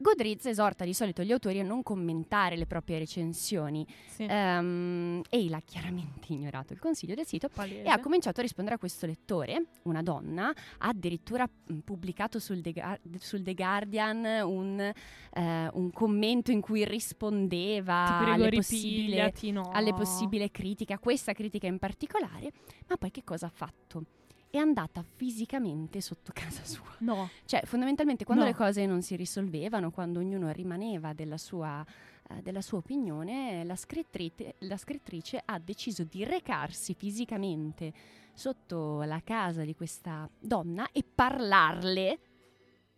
[0.00, 3.86] Goodreads esorta di solito gli autori a non commentare le proprie recensioni.
[4.06, 7.82] Sì, Ehm, Ehi l'ha chiaramente ignorato il consiglio del sito palese.
[7.82, 11.48] e ha cominciato a rispondere a questo lettore, una donna, ha addirittura
[11.84, 18.50] pubblicato sul The, Ga- sul The Guardian un, eh, un commento in cui rispondeva alle,
[18.50, 19.70] possibili, no.
[19.72, 22.52] alle possibili critiche, a questa critica in particolare,
[22.88, 24.04] ma poi che cosa ha fatto?
[24.50, 26.86] È andata fisicamente sotto casa sua.
[27.00, 28.50] No, Cioè, fondamentalmente, quando No.
[28.50, 31.84] le cose non si risolvevano, quando ognuno rimaneva della sua,
[32.30, 37.92] eh, della sua opinione, la scrittrice, la scrittrice ha deciso di recarsi fisicamente
[38.32, 42.18] sotto la casa di questa donna e parlarle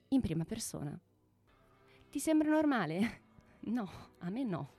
[0.08, 0.96] in prima persona.
[2.10, 3.20] Ti sembra normale?
[3.62, 3.86] No,
[4.20, 4.70] a me no.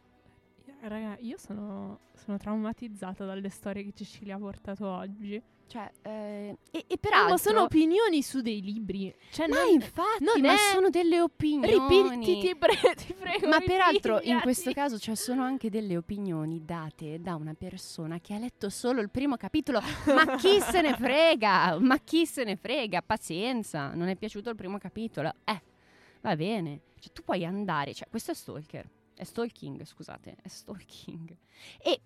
[0.81, 5.39] raga, io sono, sono traumatizzata dalle storie che Cecilia ha portato oggi.
[5.71, 7.29] Cioè, eh, e, e peraltro...
[7.29, 9.15] ma sono opinioni su dei libri.
[9.31, 11.71] Cioè, ma non, infatti, non ma è- sono delle opinioni.
[11.95, 13.47] Ripeti, ti, pre- ti prego.
[13.47, 18.33] Ma peraltro in questo caso ci sono anche delle opinioni date da una persona che
[18.33, 19.81] ha letto solo il primo capitolo.
[20.07, 21.79] Ma chi se ne frega?
[21.79, 23.01] Ma chi se ne frega?
[23.01, 25.33] Pazienza, non è piaciuto il primo capitolo.
[25.45, 25.61] Eh,
[26.19, 26.81] va bene.
[26.99, 28.89] Cioè, tu puoi andare, cioè questo è stalker.
[29.15, 31.33] È stalking, scusate, è stalking.
[31.81, 32.01] E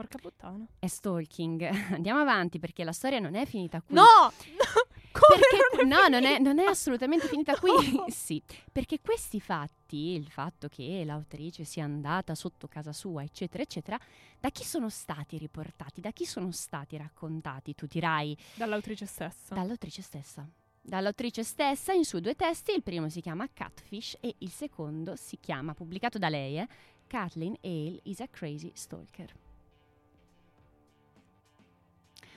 [0.00, 0.66] Porca puttana.
[0.78, 1.62] è stalking.
[1.92, 3.94] Andiamo avanti perché la storia non è finita qui.
[3.94, 4.02] No!
[4.56, 4.88] no!
[5.12, 7.70] Come Perché, non no, non è, non è assolutamente finita qui.
[7.94, 8.06] No.
[8.08, 8.40] sì,
[8.72, 13.98] perché questi fatti, il fatto che l'autrice sia andata sotto casa sua, eccetera, eccetera,
[14.38, 16.00] da chi sono stati riportati?
[16.00, 17.74] Da chi sono stati raccontati?
[17.74, 19.52] Tu dirai Dall'autrice stessa.
[19.54, 20.48] dall'autrice stessa.
[20.80, 25.36] Dall'autrice stessa in suoi due testi, il primo si chiama Catfish e il secondo si
[25.40, 26.68] chiama, pubblicato da lei, eh,
[27.08, 29.34] Kathleen Hale is a Crazy Stalker.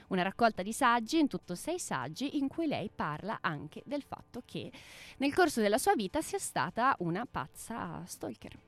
[0.08, 4.42] Una raccolta di saggi, in tutto sei saggi, in cui lei parla anche del fatto
[4.44, 4.70] che
[5.18, 8.58] nel corso della sua vita sia stata una pazza stalker.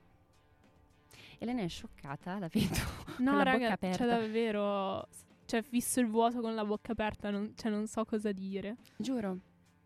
[1.39, 2.79] Elena è scioccata, la vedo.
[3.19, 3.99] no, raga, aperta.
[3.99, 5.09] cioè davvero...
[5.47, 8.79] Cioè, fisso il vuoto con la bocca aperta, non, cioè non so cosa dire.
[8.97, 9.39] Giuro.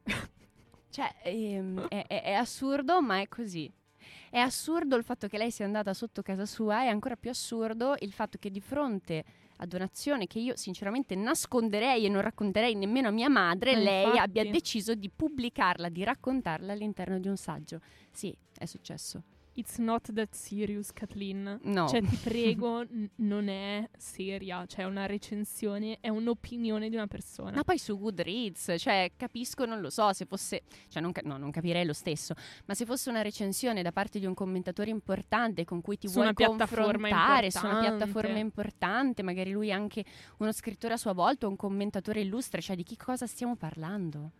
[0.88, 3.70] cioè, ehm, è, è- è assurdo, ma è così.
[4.30, 7.94] È assurdo il fatto che lei sia andata sotto casa sua, è ancora più assurdo
[7.98, 9.24] il fatto che di fronte
[9.62, 14.04] ad un'azione che io sinceramente nasconderei e non racconterei nemmeno a mia madre, Ma lei
[14.04, 14.18] infatti.
[14.18, 17.80] abbia deciso di pubblicarla, di raccontarla all'interno di un saggio.
[18.10, 19.22] Sì, è successo.
[19.60, 21.58] It's not that serious, Kathleen.
[21.64, 21.86] No.
[21.86, 24.64] Cioè, ti prego, n- non è seria.
[24.64, 27.52] Cioè, è una recensione, è un'opinione di una persona.
[27.56, 31.36] Ma poi su Goodreads, cioè capisco, non lo so, se fosse, cioè non, ca- no,
[31.36, 32.32] non capirei lo stesso,
[32.64, 36.14] ma se fosse una recensione da parte di un commentatore importante con cui ti Su
[36.14, 40.04] vuoi confrontare, su una piattaforma importante, magari lui è anche
[40.38, 44.30] uno scrittore a sua volta, un commentatore illustre, cioè di che cosa stiamo parlando?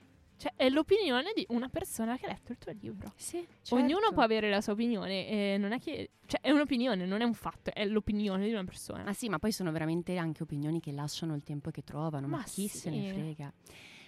[0.40, 3.12] Cioè, è l'opinione di una persona che ha letto il tuo libro.
[3.14, 4.14] Sì, Ognuno certo.
[4.14, 6.12] può avere la sua opinione, e non è che.
[6.24, 9.04] Cioè, è un'opinione, non è un fatto, è l'opinione di una persona.
[9.04, 12.38] Ah sì, ma poi sono veramente anche opinioni che lasciano il tempo che trovano, ma,
[12.38, 12.88] Ma chi se sì.
[12.88, 13.52] ne frega?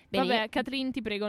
[0.09, 1.29] Bene, Vabbè, Kathleen, ti prego,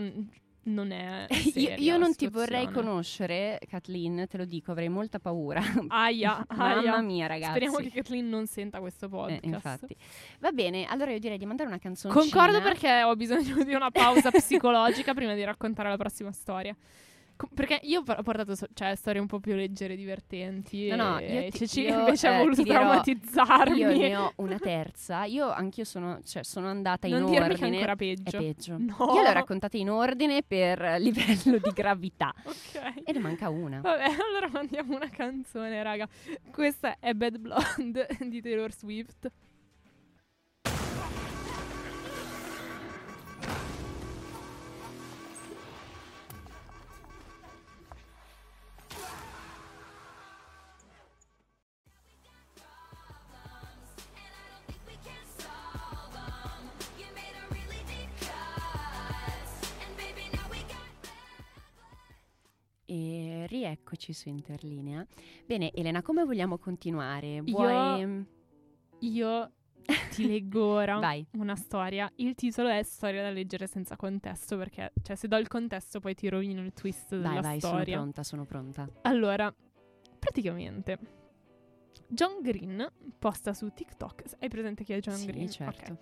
[0.65, 1.27] non è.
[1.31, 5.61] io, seria io la non ti vorrei conoscere, Kathleen, te lo dico, avrei molta paura.
[5.87, 7.01] Aia, Mamma aia.
[7.01, 7.51] mia, ragazzi.
[7.51, 9.43] Speriamo che Kathleen non senta questo Eh, podcast.
[9.45, 9.95] infatti.
[10.39, 12.13] Va bene, allora io direi di mandare una canzone.
[12.13, 16.75] Concordo perché ho bisogno di una pausa psicologica prima di raccontare la prossima storia.
[17.53, 20.87] Perché io ho portato so- cioè, storie un po' più leggere, divertenti.
[20.89, 23.77] No, no, io ti- Cecilia io, invece ha eh, voluto dirò, traumatizzarmi.
[23.79, 25.23] Io ne ho una terza.
[25.25, 27.75] Io anch'io sono, cioè, sono andata in non dirmi che è ordine.
[27.77, 28.37] ancora È peggio.
[28.37, 28.77] peggio.
[28.77, 29.13] No.
[29.15, 32.33] Io le ho raccontate in ordine per livello di gravità.
[32.45, 33.01] Ok.
[33.03, 33.79] E ne manca una.
[33.81, 36.07] Vabbè, allora mandiamo una canzone, raga.
[36.51, 39.29] Questa è Bad Blonde di Taylor Swift.
[63.93, 65.05] Rieccoci su Interlinea.
[65.45, 67.41] Bene, Elena, come vogliamo continuare?
[67.41, 68.25] Vuoi...
[68.99, 69.51] Io
[70.11, 71.25] ti leggo ora Vai.
[71.33, 72.09] una storia.
[72.15, 76.15] Il titolo è Storia da leggere senza contesto, perché cioè, se do il contesto poi
[76.15, 77.97] ti rovino il twist della Vai, vai, sono storia.
[77.97, 78.89] pronta, sono pronta.
[79.01, 79.53] Allora,
[80.19, 80.97] praticamente,
[82.07, 84.35] John Green posta su TikTok.
[84.39, 85.49] Hai presente chi è John sì, Green?
[85.49, 85.91] certo.
[85.91, 85.97] Ok.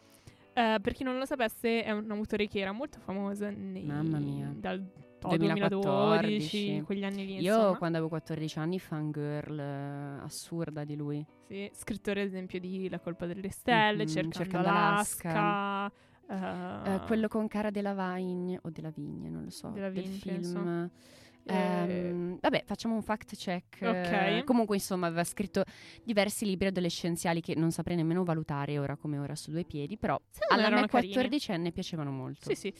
[0.53, 4.19] Eh, per chi non lo sapesse, è un autore che era molto famoso nei, Mamma
[4.19, 4.53] mia.
[4.53, 4.85] dal
[5.29, 6.65] to- 2014.
[6.65, 7.39] 2012, quegli anni lì.
[7.39, 7.77] Io insomma.
[7.77, 11.25] quando avevo 14 anni, fangirl eh, assurda di lui.
[11.47, 15.91] Sì, scrittore ad esempio di La colpa delle stelle, Mhm, Cercando, Cercando Alaska.
[16.29, 19.69] Eh, quello con cara della Vigne o della Vigne, non lo so.
[19.69, 20.59] Della del Vigne, film penso.
[20.63, 21.09] Eh,
[21.43, 23.79] Ehm, vabbè, facciamo un fact check.
[23.81, 24.11] Ok.
[24.11, 25.63] Eh, comunque, insomma, aveva scritto
[26.03, 30.21] diversi libri adolescenziali che non saprei nemmeno valutare ora come ora su due piedi, però
[30.21, 31.13] me alla me carini.
[31.13, 32.53] 14enne piacevano molto.
[32.53, 32.73] Sì, sì.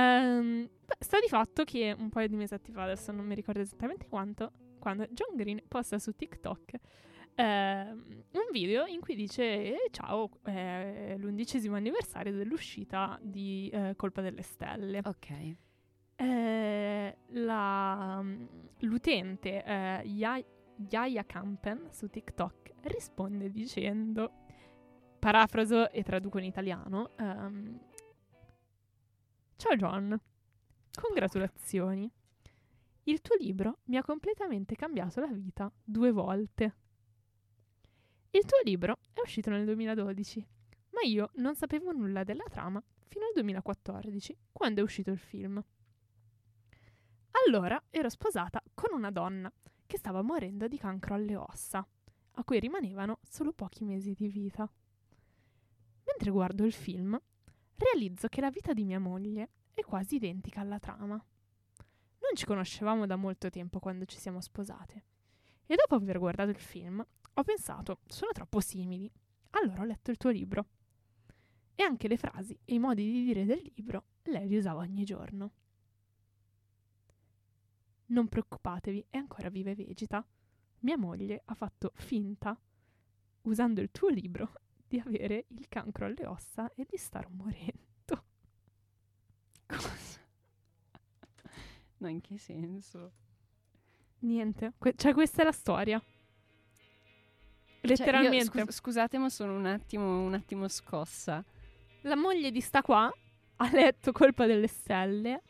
[0.00, 4.06] Beh, sta di fatto che un paio di mesetti fa, adesso non mi ricordo esattamente
[4.08, 6.72] quanto, quando John Green posta su TikTok
[7.34, 14.20] ehm, un video in cui dice "Eh, ciao, è l'undicesimo anniversario dell'uscita di eh, Colpa
[14.20, 15.00] delle Stelle.
[15.04, 15.54] Ok.
[16.16, 18.24] Eh, la-
[18.80, 20.42] l'utente eh, Ya-
[20.90, 24.30] Yaya Campen su TikTok risponde dicendo,
[25.18, 27.78] parafraso e traduco in italiano, ehm,
[29.58, 30.20] Ciao John,
[31.00, 32.12] congratulazioni.
[33.04, 36.76] Il tuo libro mi ha completamente cambiato la vita due volte.
[38.32, 40.46] Il tuo libro è uscito nel 2012,
[40.90, 45.64] ma io non sapevo nulla della trama fino al 2014, quando è uscito il film.
[47.46, 49.50] Allora ero sposata con una donna
[49.86, 51.84] che stava morendo di cancro alle ossa,
[52.32, 54.70] a cui rimanevano solo pochi mesi di vita.
[56.04, 57.18] Mentre guardo il film,
[57.76, 61.14] realizzo che la vita di mia moglie è quasi identica alla trama.
[61.14, 65.04] Non ci conoscevamo da molto tempo quando ci siamo sposate.
[65.66, 69.10] E dopo aver guardato il film, ho pensato, sono troppo simili.
[69.50, 70.66] Allora ho letto il tuo libro.
[71.74, 75.04] E anche le frasi e i modi di dire del libro lei li usava ogni
[75.04, 75.52] giorno.
[78.06, 80.24] Non preoccupatevi, è ancora viva e vegeta.
[80.80, 82.58] Mia moglie ha fatto finta,
[83.42, 84.52] usando il tuo libro,
[84.88, 88.24] di avere il cancro alle ossa e di star morendo.
[89.66, 90.20] Cosa?
[91.98, 93.12] No, in che senso?
[94.20, 95.98] Niente, que- cioè questa è la storia.
[95.98, 98.44] Cioè, io, Letteralmente.
[98.46, 101.44] scus- scusate, ma sono un attimo, un attimo scossa.
[102.02, 103.12] La moglie di sta qua
[103.58, 105.42] ha letto Colpa delle Stelle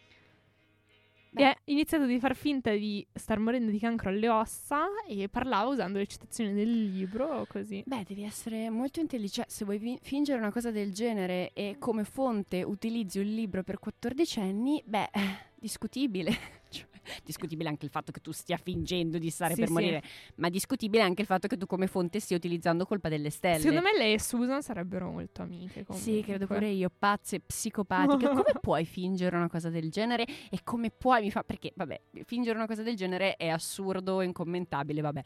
[1.42, 1.44] Beh.
[1.48, 5.98] ha iniziato di far finta di star morendo di cancro alle ossa e parlava usando
[5.98, 7.82] le citazioni del libro così.
[7.86, 9.50] Beh, devi essere molto intelligente.
[9.50, 13.78] Se vuoi vi- fingere una cosa del genere e come fonte utilizzi un libro per
[13.78, 15.20] 14 anni, beh, eh,
[15.58, 16.34] discutibile.
[16.68, 16.86] Cioè,
[17.24, 19.72] discutibile anche il fatto che tu stia fingendo di stare Sì, per sì.
[19.74, 20.02] morire,
[20.36, 23.58] ma discutibile anche il fatto che tu come fonte stia utilizzando colpa delle stelle.
[23.60, 25.84] Secondo me lei e Susan sarebbero molto amiche.
[25.90, 26.56] Sì, credo comunque.
[26.56, 28.28] pure io, pazze, psicopatiche.
[28.28, 30.24] Come puoi fingere una cosa del genere?
[30.50, 35.00] E come puoi mi fa perché vabbè, fingere una cosa del genere è assurdo, incommentabile,
[35.00, 35.22] vabbè.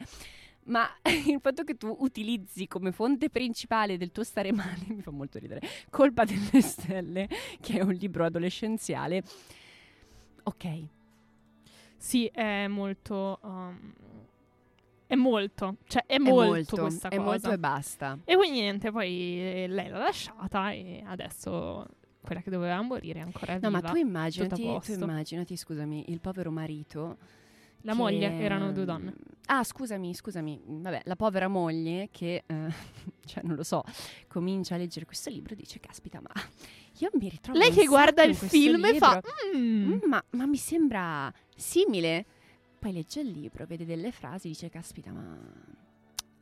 [0.65, 0.87] Ma
[1.27, 5.39] il fatto che tu utilizzi come fonte principale del tuo stare male mi fa molto
[5.39, 5.61] ridere.
[5.89, 7.27] Colpa delle stelle,
[7.59, 9.23] che è un libro adolescenziale.
[10.43, 10.83] Ok.
[12.01, 13.37] Sì, è molto.
[13.43, 13.93] um,
[15.05, 17.29] è molto, cioè è È molto, molto, questa è cosa.
[17.29, 18.17] molto e basta.
[18.23, 19.07] E quindi niente, poi
[19.39, 21.85] eh, lei l'ha lasciata e adesso
[22.21, 23.69] quella che doveva morire è ancora viva.
[23.69, 27.17] No, ma tu immaginati, tu immaginati, scusami, il povero marito
[27.81, 29.13] La che- moglie, erano due donne.
[29.47, 30.59] Ah, scusami, scusami.
[30.65, 32.73] Vabbè, la povera moglie che, eh,
[33.25, 33.83] cioè, non lo so,
[34.27, 36.31] comincia a leggere questo libro e dice, caspita, ma
[36.99, 39.13] io mi ritrovo Lei che guarda il film e fa...
[39.15, 39.29] libro.
[39.57, 39.91] "Mm".
[39.93, 42.25] "Mm, ma, ma mi sembra simile.
[42.79, 45.21] Poi legge il libro, vede delle frasi, dice, caspita, ma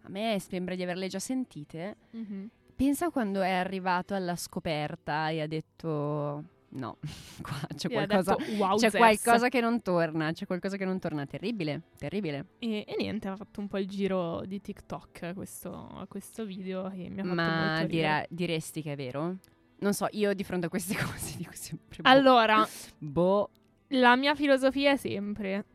[0.04, 1.96] a me sembra di averle già sentite.
[2.12, 2.50] Mhm.
[2.76, 6.98] Pensa quando è arrivato alla scoperta e ha detto, no,
[7.44, 8.36] qua c'è qualcosa...
[8.38, 8.98] detto, wow, C'è Zess".
[8.98, 11.26] qualcosa che non torna, c'è qualcosa che non torna.
[11.26, 12.46] Terribile, terribile.
[12.60, 17.10] E, e niente, ha fatto un po' il giro di TikTok questo, questo video e
[17.10, 18.28] mi ha fatto Ma molto ridere.
[18.30, 19.36] diresti che è vero?
[19.80, 22.10] Non so, io di fronte a queste cose dico sempre boh.
[22.10, 23.50] Allora, boh.
[23.90, 25.66] la mia filosofia è sempre...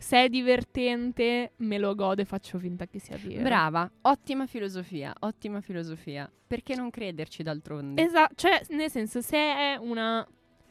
[0.00, 3.42] Se è divertente, me lo godo e faccio finta che sia vero.
[3.42, 6.30] Brava, ottima filosofia, ottima filosofia.
[6.46, 8.00] Perché non crederci d'altronde?
[8.00, 10.24] Esatto, cioè, nel senso, se è una,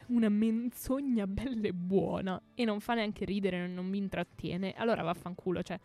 [0.08, 5.62] una menzogna bella e buona e non fa neanche ridere, non mi intrattiene, allora vaffanculo,
[5.62, 5.78] cioè,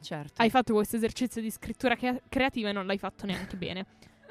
[0.00, 0.40] certo.
[0.40, 3.86] hai fatto questo esercizio di scrittura crea- creativa e non l'hai fatto neanche bene.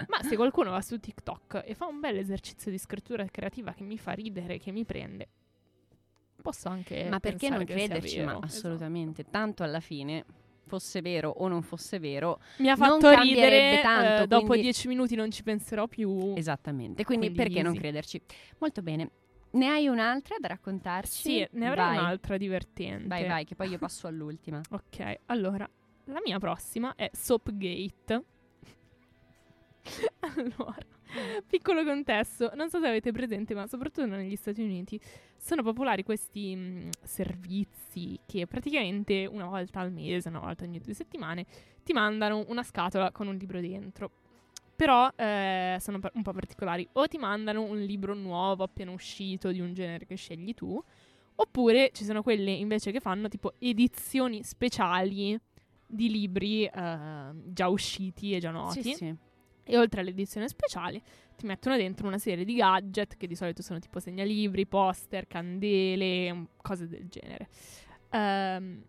[0.08, 3.84] Ma se qualcuno va su TikTok e fa un bel esercizio di scrittura creativa che
[3.84, 5.28] mi fa ridere, che mi prende,
[6.42, 8.18] posso anche Ma perché non crederci?
[8.22, 8.46] Ma Esatto.
[8.46, 9.26] assolutamente.
[9.30, 10.24] Tanto alla fine,
[10.66, 14.64] fosse vero o non fosse vero, Mi ha Non fatto ridere, tanto, eh, dopo quindi-
[14.64, 16.34] dieci minuti non ci penserò più.
[16.36, 17.04] esattamente.
[17.04, 17.80] Quindi, Quindi perché non easy.
[17.82, 18.22] crederci?
[18.60, 19.12] Molto bene.
[19.52, 21.22] Ne hai un'altra da raccontarci?
[21.22, 21.98] Sì, ne avrei Vai.
[21.98, 23.08] un'altra divertente.
[23.08, 24.62] Vai, vai, che poi io passo all'ultima.
[24.70, 25.68] Ok, allora,
[26.06, 28.24] la mia prossima è Soapgate.
[30.20, 30.78] allora,
[31.46, 35.00] piccolo contesto, non so se avete presente, ma soprattutto negli Stati Uniti
[35.38, 40.94] sono popolari questi mh, servizi che praticamente una volta al mese, una volta ogni due
[40.94, 41.46] settimane,
[41.84, 44.12] ti mandano una scatola con un libro dentro.
[44.76, 46.88] Però eh, sono un po' particolari.
[46.94, 50.82] O ti mandano un libro nuovo appena uscito di un genere che scegli tu,
[51.42, 55.40] Oppure ci sono quelle invece che fanno tipo edizioni speciali
[55.86, 58.84] di libri eh, già usciti e già noti.
[58.84, 59.16] Sì, sì.
[59.70, 61.00] E oltre all'edizione speciale
[61.38, 66.48] ti mettono dentro una serie di gadget che di solito sono tipo segnalibri, poster, candele,
[66.60, 67.48] cose del genere.
[68.10, 68.84] Ehm,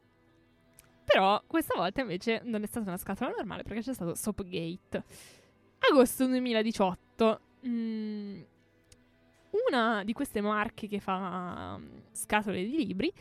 [1.05, 5.05] però questa volta invece non è stata una scatola normale perché c'è stato Soapgate.
[5.81, 7.41] Agosto 2018.
[7.67, 8.41] mm,
[9.69, 13.13] una di queste marche che fa mm, scatole di libri,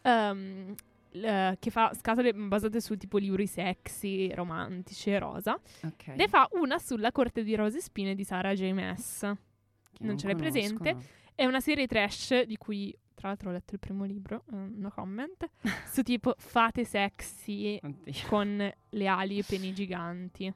[0.00, 0.74] ehm,
[1.12, 6.08] l- che fa scatole basate su tipo libri sexy, romantici e rosa, Ok.
[6.08, 8.70] ne fa una sulla corte di rose e spine di Sarah J.
[8.72, 9.18] Maas.
[9.92, 10.92] Che non ce l'hai conosco, presente?
[10.92, 11.02] no.
[11.34, 14.90] È una serie trash di cui, tra l'altro, ho letto il primo libro, eh, no
[14.90, 15.48] comment,
[15.90, 18.12] su tipo fate sexy Oddio.
[18.28, 20.52] con le ali e peni giganti.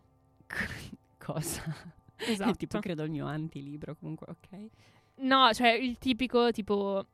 [1.18, 1.62] Cosa?
[2.16, 2.54] Esatto.
[2.56, 4.68] Tipo credo il mio antilibro comunque, ok.
[5.18, 7.04] No, cioè il tipico tipo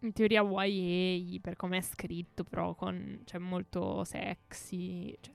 [0.00, 5.34] in teoria YA per come è scritto, però con cioè molto sexy, cioè,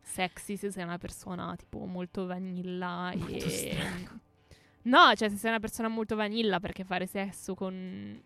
[0.00, 4.20] sexy se sei una persona tipo molto vanilla Molto e strano.
[4.82, 8.22] No, cioè se sei una persona molto vanilla perché fare sesso con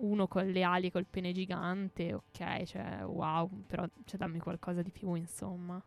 [0.00, 4.82] uno con le ali e col pene gigante, ok, cioè wow, però cioè dammi qualcosa
[4.82, 5.82] di più, insomma.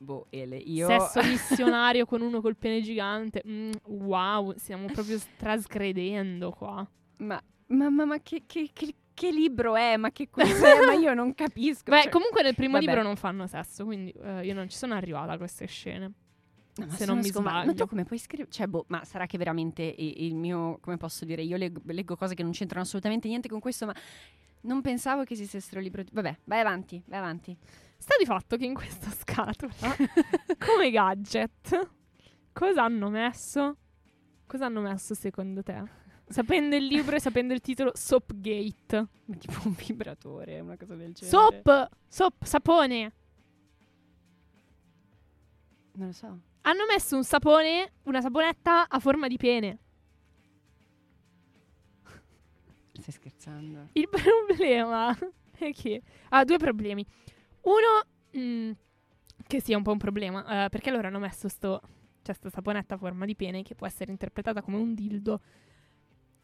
[0.00, 0.86] Boh, Ele, io...
[0.86, 3.42] Sesso missionario con uno col pene gigante.
[3.46, 6.88] mm, wow, stiamo proprio trasgredendo qua.
[7.18, 9.96] Ma, ma, ma, ma che, che, che, che libro è?
[9.96, 10.84] Ma che cos'è?
[10.86, 11.90] ma io non capisco.
[11.90, 12.84] Beh, cioè- comunque nel primo vabbè.
[12.86, 16.12] libro non fanno sesso, quindi eh, io non ci sono arrivata a queste scene.
[16.76, 17.74] No, se non mi scoma- Ma sbaglio.
[17.74, 18.48] tu come puoi scrivere?
[18.50, 20.78] Cioè, boh, ma sarà che veramente il mio...
[20.80, 21.42] Come posso dire?
[21.42, 23.94] Io leggo, leggo cose che non c'entrano assolutamente niente con questo, ma...
[24.60, 26.04] Non pensavo che esistessero libri...
[26.12, 27.56] Vabbè, vai avanti, vai avanti.
[27.96, 29.72] Sta di fatto che in questa scatola,
[30.64, 31.90] come gadget,
[32.52, 33.76] cosa hanno messo?
[34.46, 35.82] Cosa hanno messo secondo te?
[36.28, 39.06] Sapendo il libro e sapendo il titolo Soapgate.
[39.24, 41.36] Ma tipo un vibratore, una cosa del genere.
[41.36, 41.90] Soap!
[42.06, 43.12] Soap, sapone!
[45.92, 46.38] Non lo so.
[46.62, 49.78] Hanno messo un sapone, una saponetta a forma di pene.
[52.92, 53.88] Stai scherzando?
[53.92, 55.16] Il problema
[55.58, 57.04] è che ha due problemi.
[57.62, 58.04] Uno,
[58.36, 58.70] mm,
[59.46, 61.80] che sia un po' un problema, eh, perché loro hanno messo sto,
[62.22, 65.40] cioè sta saponetta a forma di pene che può essere interpretata come un dildo,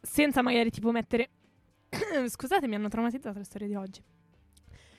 [0.05, 1.31] senza magari tipo mettere...
[2.29, 4.03] Scusate, mi hanno traumatizzato le storie di oggi.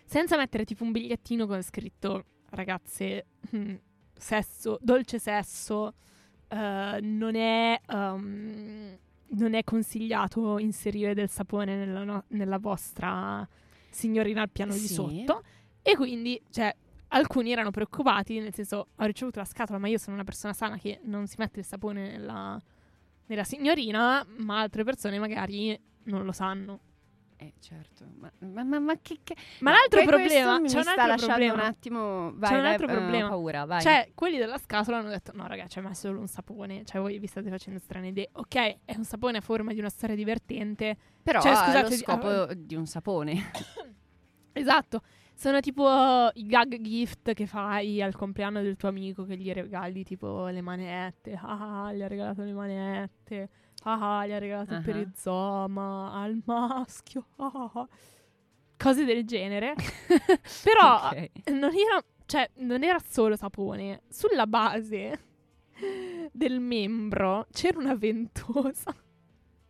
[0.05, 3.25] Senza mettere tipo un bigliettino con scritto, ragazze,
[3.55, 3.75] mm,
[4.13, 5.93] sesso, dolce sesso,
[6.47, 7.79] eh, non è...
[7.89, 8.97] um,
[9.27, 13.45] non è consigliato inserire del sapone nella, no- nella vostra
[13.89, 14.93] signorina al piano di Sì.
[14.93, 15.41] sotto.
[15.81, 16.73] E quindi, cioè,
[17.09, 20.77] alcuni erano preoccupati, nel senso, ho ricevuto la scatola, ma io sono una persona sana
[20.77, 22.61] che non si mette il sapone nella,
[23.27, 26.79] nella signorina, ma altre persone magari non lo sanno.
[27.37, 28.05] Eh, certo.
[28.17, 29.19] Ma, ma, ma, ma che...
[29.23, 29.35] che...
[29.59, 31.53] Ma l'altro problema, mi c'è un sta altro problema.
[31.53, 32.31] un attimo...
[32.35, 33.27] Vai, C'è un vai, altro eh, ho problema.
[33.27, 33.81] paura, vai.
[33.81, 36.85] Cioè, quelli della scatola hanno detto: No, ragazzi, ma è solo un sapone.
[36.85, 38.29] Cioè, voi vi state facendo strane idee.
[38.33, 38.55] Ok,
[38.85, 40.95] è un sapone a forma di una storia divertente.
[41.21, 43.51] Però cioè, scusate, lo di- scopo di un sapone.
[44.57, 45.01] Esatto.
[45.35, 50.03] Sono tipo i gag gift che fai al compleanno del tuo amico che gli regali
[50.03, 51.37] tipo le manette.
[51.41, 53.49] Ah, gli ha regalato le manette.
[53.83, 54.77] Ah, gli ha regalato Ah.
[54.77, 57.25] il perizoma al maschio.
[57.37, 57.87] ah.
[58.77, 59.75] Cose del genere.
[60.63, 61.29] Però Ok.
[61.51, 64.03] non era, cioè, non era solo sapone.
[64.09, 65.19] Sulla base
[66.31, 68.95] del membro c'era una ventosa.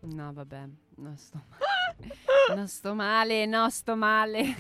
[0.02, 2.56] No, vabbè, no, sto male.
[2.56, 4.56] no, sto male, no, sto male.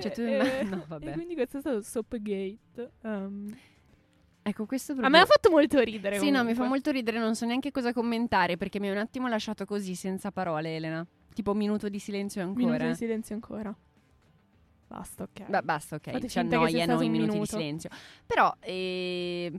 [0.00, 1.10] Cioè, tu e, no, vabbè.
[1.10, 2.92] e quindi questo è stato Soapgate.
[3.02, 3.56] Um,
[4.42, 5.16] Ecco, questo a proprio...
[5.16, 6.18] me ha fatto molto ridere.
[6.18, 6.66] Sì, no, mi fa comunque.
[6.68, 10.30] molto ridere, non so neanche cosa commentare perché mi ha un attimo lasciato così, senza
[10.32, 11.06] parole, Elena.
[11.34, 12.64] Tipo minuto di silenzio ancora.
[12.64, 13.74] Minuto di silenzio ancora.
[14.88, 15.48] Basta, ok.
[15.48, 17.38] Ba- basta, ok, Fate ci annoiano i minuti minuto.
[17.38, 17.90] di silenzio.
[18.26, 19.52] Però, eh...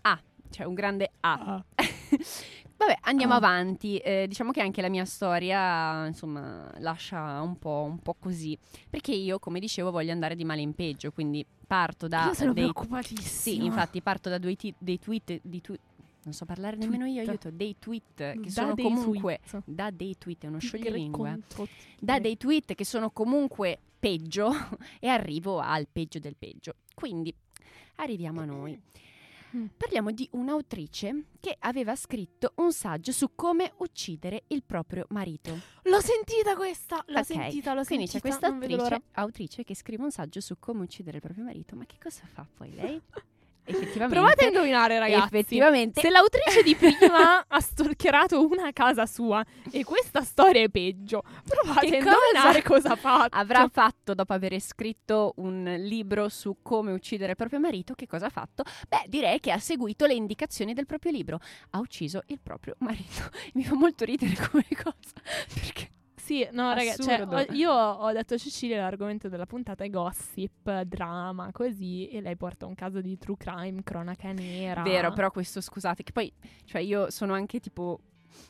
[0.00, 0.20] ah,
[0.50, 1.32] c'è un grande A.
[1.34, 1.64] Ah.
[2.84, 3.36] Vabbè, andiamo Ah.
[3.36, 3.98] avanti.
[3.98, 8.58] Eh, diciamo che anche la mia storia, insomma, lascia un po', un po' così.
[8.90, 11.12] Perché io, come dicevo, voglio andare di male in peggio.
[11.12, 12.64] Quindi parto da Io sono dei...
[12.64, 13.20] preoccupatissima.
[13.28, 15.40] Sì, infatti parto da due ti- dei tweet...
[15.42, 15.76] Di tu-
[16.24, 17.28] non so parlare nemmeno io, Tweet.
[17.28, 17.50] aiuto.
[17.50, 19.40] Dei tweet che Da sono dei comunque...
[19.44, 19.62] tweet.
[19.66, 21.30] Da dei tweet, è uno scioglilingue.
[21.30, 21.66] contro
[21.98, 24.50] Da dei tweet che sono comunque peggio
[25.00, 26.74] e arrivo al peggio del peggio.
[26.94, 27.34] Quindi
[27.96, 28.80] arriviamo a noi.
[29.54, 29.66] Mm.
[29.76, 35.50] Parliamo di un'autrice che aveva scritto un saggio su come uccidere il proprio marito.
[35.82, 37.02] L'ho sentita questa!
[37.08, 38.38] L'ho Ok, sentita, l'ho Quindi c'è sentita.
[38.38, 38.94] questa vedo l'ora.
[38.96, 41.76] autrice, autrice che scrive un saggio su come uccidere il proprio marito.
[41.76, 43.00] Ma che cosa fa poi lei?
[43.64, 44.14] effettivamente...
[44.14, 45.34] Provate a indovinare, ragazzi.
[45.34, 46.00] Effettivamente...
[46.00, 51.86] Se l'autrice di prima ha stalkerato una casa sua e questa storia è peggio, provate
[51.86, 53.36] Che a indovinare cosa cosa ha fatto.
[53.36, 58.26] avrà fatto dopo aver scritto un libro su come uccidere il proprio marito, che cosa
[58.26, 58.64] ha fatto?
[58.88, 61.38] Beh, direi che ha seguito le indicazioni del proprio libro.
[61.70, 63.30] Ha ucciso il proprio marito.
[63.54, 65.20] Mi fa molto ridere come cosa.
[65.54, 65.91] Perché
[66.32, 70.80] Sì, no, ragazzi, cioè, ho- io ho detto a Cecilia l'argomento della puntata è gossip,
[70.82, 74.80] drama, così, e lei porta un caso di true crime, cronaca nera.
[74.82, 76.32] Vero, però questo scusate, che poi
[76.64, 78.00] cioè io sono anche tipo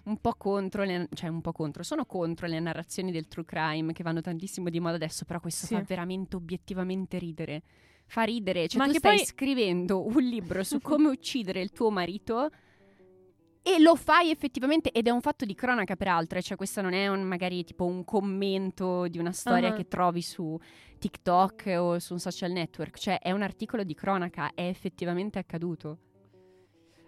[0.04, 3.92] un po' contro le, cioè un po' contro, sono contro le narrazioni del true crime
[3.92, 5.74] che vanno tantissimo di moda adesso, però questo Sì.
[5.74, 7.62] fa veramente obiettivamente ridere.
[8.06, 11.90] Fa ridere, cioè Ma tu stai poi- scrivendo un libro su come uccidere il tuo
[11.90, 12.48] marito
[13.62, 16.92] e lo fai effettivamente ed è un fatto di cronaca peraltro, eh, cioè questo non
[16.94, 19.72] è un- magari tipo un commento di una storia Ah.
[19.72, 20.58] che trovi su
[20.98, 25.98] TikTok o su un social network, cioè è un articolo di cronaca, è effettivamente accaduto.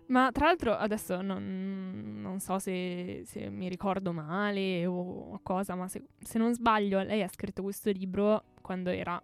[0.06, 5.88] Ma tra l'altro adesso non, non so se, se mi ricordo male o cosa, ma
[5.88, 9.20] se, se non sbaglio lei ha scritto questo libro quando era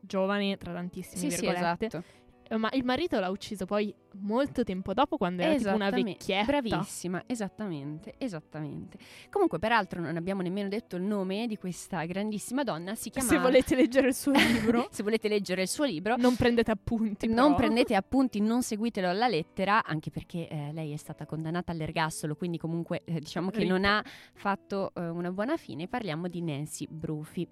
[0.00, 1.86] giovane, tra tantissime Sì, sì, virgolette.
[1.86, 2.04] esatto.
[2.48, 6.60] Eh, Ma il marito l'ha ucciso poi molto tempo dopo quando era tipo una vecchietta.
[6.60, 8.98] Bravissima, esattamente, esattamente.
[9.30, 12.94] Comunque, peraltro, non abbiamo nemmeno detto il nome di questa grandissima donna.
[12.94, 13.28] Si chiama.
[13.28, 16.16] Se volete leggere il suo libro, Se volete leggere il suo libro.
[16.16, 17.26] non prendete appunti.
[17.28, 17.56] Non però.
[17.56, 22.58] prendete appunti, non seguitelo alla lettera, anche perché eh, lei è stata condannata all'ergastolo, quindi
[22.58, 23.68] comunque eh, diciamo che Rip.
[23.68, 24.02] non ha
[24.34, 25.86] fatto eh, una buona fine.
[25.86, 27.46] Parliamo di Nancy Brufi.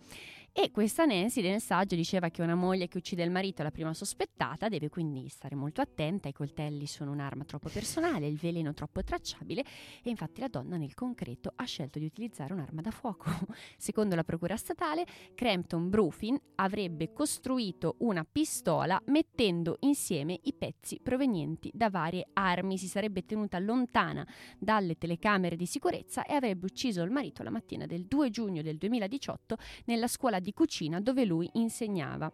[0.59, 3.71] E questa Nancy nel saggio diceva che una moglie che uccide il marito è la
[3.71, 8.73] prima sospettata, deve quindi stare molto attenta, i coltelli sono un'arma troppo personale, il veleno
[8.73, 9.63] troppo tracciabile
[10.03, 13.31] e infatti la donna nel concreto ha scelto di utilizzare un'arma da fuoco.
[13.77, 15.05] Secondo la procura statale,
[15.35, 22.79] Crampton Brufin avrebbe costruito una pistola mettendo insieme i pezzi provenienti da varie armi.
[22.79, 24.27] Si sarebbe tenuta lontana
[24.59, 28.79] dalle telecamere di sicurezza e avrebbe ucciso il marito la mattina del 2 giugno del
[28.79, 32.33] 2018 nella scuola di cucina dove lui insegnava.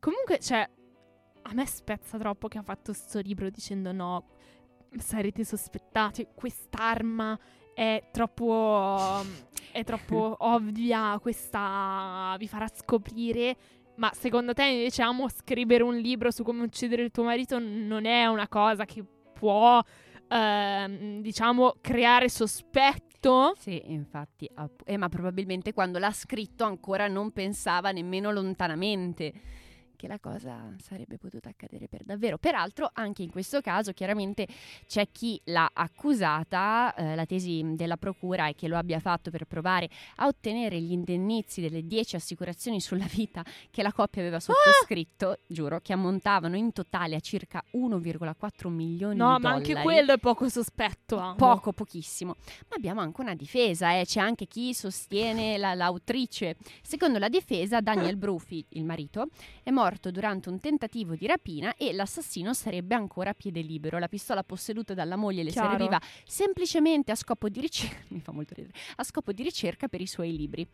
[0.00, 0.68] Comunque, cioè,
[1.42, 4.26] a me spezza troppo che ha fatto sto libro dicendo no,
[4.96, 7.38] sarete sospettati, quest'arma
[7.74, 9.22] è troppo,
[9.72, 13.56] è troppo ovvia, questa vi farà scoprire.
[13.96, 18.04] Ma secondo te invece amo scrivere un libro su come uccidere il tuo marito non
[18.04, 19.82] è una cosa che può,
[20.28, 22.28] ehm, diciamo, creare
[23.20, 23.54] sospetto?
[23.58, 24.48] Sì, infatti,
[24.84, 29.32] eh, ma probabilmente quando l'ha scritto ancora non pensava nemmeno lontanamente
[29.98, 32.38] che la cosa sarebbe potuta accadere per davvero.
[32.38, 34.46] Peraltro, anche in questo caso, chiaramente
[34.86, 39.44] c'è chi l'ha accusata, eh, la tesi della procura è che lo abbia fatto per
[39.44, 45.38] provare a ottenere gli indennizi delle 10 assicurazioni sulla vita che la coppia aveva sottoscritto,
[45.48, 49.72] giuro, che ammontavano in totale a circa 1,4 milioni No, di ma dollari.
[49.72, 51.16] anche quello è poco sospetto.
[51.18, 51.34] amo.
[51.34, 52.36] Poco, pochissimo.
[52.68, 54.04] Ma abbiamo anche una difesa, eh.
[54.04, 56.56] c'è anche chi sostiene la- l'autrice.
[56.82, 59.28] Secondo la difesa, Daniel Brufi, il marito,
[59.64, 63.98] è morto durante un tentativo di rapina e l'assassino sarebbe ancora a piede libero.
[63.98, 65.70] La pistola posseduta dalla moglie le Chiaro.
[65.70, 67.48] serviva semplicemente a scopo
[68.54, 70.66] ridere, a scopo di ricerca per i suoi libri.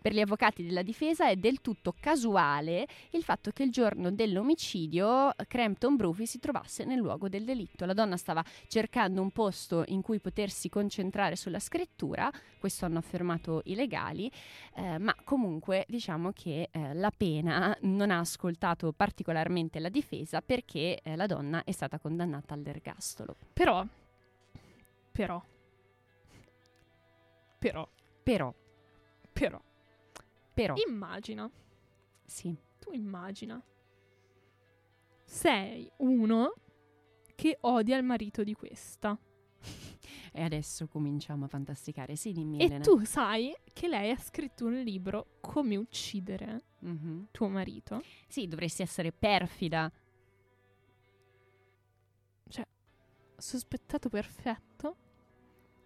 [0.00, 5.32] Per gli avvocati della difesa è del tutto casuale il fatto che il giorno dell'omicidio
[5.48, 7.84] Crampton Brufi si trovasse nel luogo del delitto.
[7.84, 13.62] La donna stava cercando un posto in cui potersi concentrare sulla scrittura, questo hanno affermato
[13.64, 14.30] i legali,
[14.74, 18.57] eh, ma comunque diciamo che eh, la pena non ha ascoltato
[18.92, 23.36] particolarmente la difesa perché eh, la donna è stata condannata all'ergastolo.
[23.52, 23.84] Però,
[25.12, 25.42] però,
[27.58, 27.88] però,
[28.22, 28.54] Però,
[29.32, 29.62] però,
[30.52, 31.50] però, immagina,
[32.26, 33.62] sì, tu immagina,
[35.24, 36.52] sei uno
[37.34, 39.16] che odia il marito di questa
[40.32, 42.16] e adesso cominciamo a fantasticare.
[42.16, 42.84] Sì, dimmi e Elena.
[42.84, 47.28] tu sai che lei ha scritto un libro come uccidere Mhm.
[47.30, 48.02] tuo marito.
[48.28, 49.90] Sì, dovresti essere perfida.
[53.40, 54.96] Sospettato perfetto.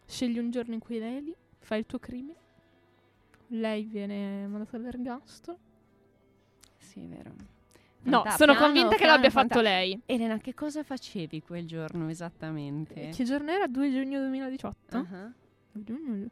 [0.06, 2.38] Scegli un giorno in cui lei è lì, fai il tuo crimine.
[3.48, 5.58] Lei viene mandata all'ergastolo.
[6.78, 7.34] Sì, vero.
[8.04, 10.00] No, Fanta- sono piano, convinta che piano, l'abbia fanta- fatto lei.
[10.06, 13.10] Elena, che cosa facevi quel giorno esattamente?
[13.10, 13.66] Che giorno era?
[13.66, 14.96] 2 giugno 2018?
[14.96, 15.32] Ah,
[15.72, 16.28] 2 giugno,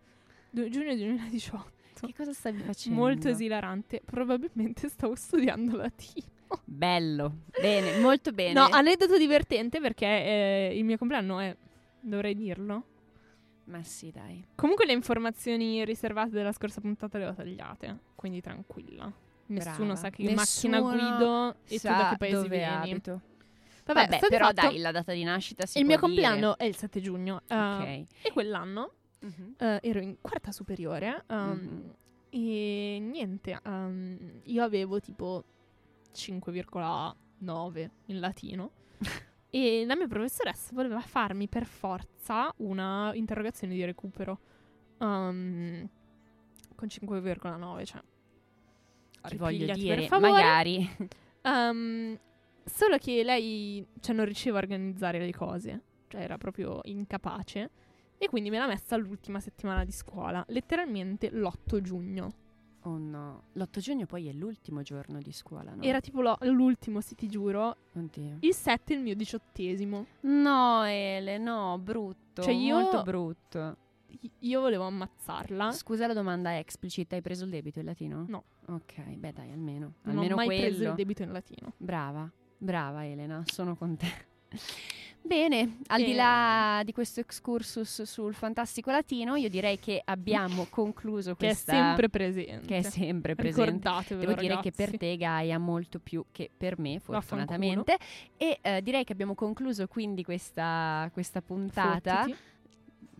[0.51, 2.07] 2 giugno 2018.
[2.07, 2.99] Che cosa stavi facendo?
[2.99, 4.01] Molto esilarante.
[4.05, 6.27] Probabilmente stavo studiando latino.
[6.65, 7.43] Bello.
[7.61, 8.53] Bene, molto bene.
[8.55, 11.57] No, aneddoto divertente perché eh, il mio compleanno è...
[12.01, 12.85] Dovrei dirlo.
[13.65, 14.45] Ma sì, dai.
[14.57, 19.13] Comunque le informazioni riservate della scorsa puntata le ho tagliate, quindi tranquilla.
[19.51, 19.97] Nessuno Brava.
[19.97, 20.81] sa che Nessuno macchina
[21.19, 22.91] guido e tu da che paese dove vieni.
[22.93, 23.21] abito.
[23.85, 26.07] Vabbè, Vabbè, però fatto, dai, la data di nascita si il mio dire.
[26.07, 27.81] compleanno è il 7 giugno eh, Ok.
[28.27, 29.55] e quell'anno Mhm.
[29.59, 31.95] eh, ero in quarta superiore ehm, Mhm.
[32.31, 35.45] e niente, ehm, io avevo tipo
[36.13, 38.71] 5,9 in latino
[39.51, 44.39] e la mia professoressa voleva farmi per forza una interrogazione di recupero
[44.99, 45.89] ehm,
[46.77, 48.01] con 5,9, cioè
[49.29, 50.89] Ti voglio dire, magari.
[51.43, 52.19] Ehm,
[52.65, 57.71] solo che lei cioè, non riusciva a organizzare le cose, cioè era proprio incapace.
[58.19, 62.29] E quindi me l'ha messa all'ultima settimana di scuola, letteralmente l'8 giugno.
[62.85, 63.45] Oh no.
[63.55, 65.83] L'8 giugno poi è l'ultimo giorno di scuola, no?
[65.83, 67.77] Era tipo lo- l'ultimo, sì, ti giuro.
[67.95, 68.37] Oddio.
[68.41, 70.07] Il 7 è il mio diciottesimo.
[70.21, 72.43] No, Ele, no, brutto.
[72.43, 73.77] Cioè, io- Molto brutto.
[74.41, 75.73] Io volevo ammazzarla.
[75.73, 78.25] Scusa la domanda explicit, hai preso il debito in latino?
[78.29, 78.45] No.
[78.67, 79.95] Ok, beh dai, almeno.
[80.03, 80.63] Non almeno ho mai quello.
[80.67, 81.73] preso il debito in latino.
[81.77, 84.29] Brava, brava Elena, sono con te.
[85.23, 90.67] Bene, al di E- là di questo excursus sul fantastico latino, io direi che abbiamo
[90.71, 91.73] concluso Che è questa...
[91.73, 92.67] sempre presente.
[92.67, 93.71] che è sempre presente.
[93.71, 97.99] Ricordatevelo, Devo dire che per te Gaia molto più che per me, fortunatamente.
[98.39, 102.23] E eh, direi che abbiamo concluso quindi questa, questa puntata.
[102.23, 102.39] Fottiti.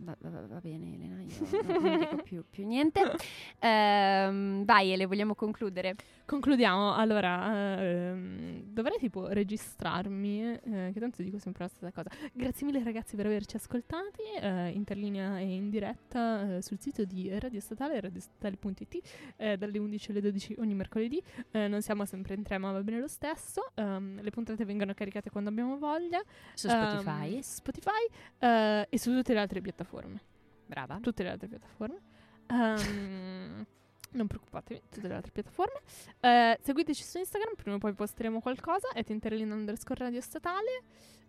[0.03, 3.01] Va, va- va bene Elena, io non, dico più, più niente.
[3.59, 5.95] Ehm, vai Ele, vogliamo concludere?
[6.31, 6.95] Concludiamo.
[6.95, 12.09] Allora, ehm, dovrei tipo registrarmi, eh, che tanto dico sempre la stessa cosa.
[12.31, 17.37] Grazie mille ragazzi per averci ascoltati, eh, interlinea e in diretta eh, sul sito di
[17.37, 21.21] Radio Statale, radiostatale.it, eh, dalle 11 alle 12 ogni mercoledì.
[21.51, 23.69] Eh, non siamo sempre in tre, ma va bene lo stesso.
[23.75, 26.23] Ehm, le puntate vengono caricate quando abbiamo voglia.
[26.53, 27.43] Su Spotify.
[27.43, 28.07] su Spotify
[28.39, 30.21] eh, e su tutte le altre piattaforme.
[30.65, 30.97] Brava.
[31.01, 31.99] Tutte le altre piattaforme.
[32.47, 33.65] Ehm,
[34.11, 35.79] non preoccupatevi, tutte le altre piattaforme.
[36.19, 38.89] Eh, seguiteci su Instagram, prima o poi posteremo qualcosa.
[38.93, 40.83] È Tinterlin underscore radio statale.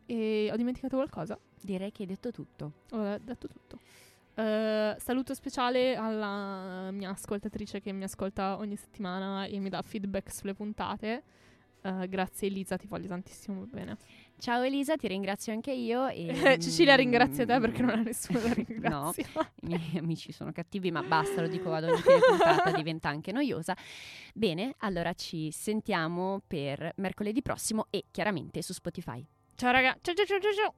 [0.07, 1.39] E ho dimenticato qualcosa.
[1.61, 2.73] Direi che hai detto tutto.
[2.91, 3.79] Ho detto tutto.
[4.35, 10.33] Eh, saluto speciale alla mia ascoltatrice che mi ascolta ogni settimana e mi dà feedback
[10.33, 11.23] sulle puntate.
[11.85, 13.97] Eh, grazie Elisa, ti voglio tantissimo bene.
[14.39, 16.07] Ciao Elisa, ti ringrazio anche io.
[16.09, 16.27] E,
[16.61, 19.53] Cecilia ringrazia te perché non ha Mm, nessuno da ringraziare.
[19.63, 23.77] I miei amici sono cattivi, ma basta, lo dico ad ogni puntata, diventa anche noiosa.
[24.33, 29.25] Bene, allora ci sentiamo per mercoledì prossimo e chiaramente su Spotify.
[29.55, 30.75] Ciao raga, ciao ciao ciao ciao ciao.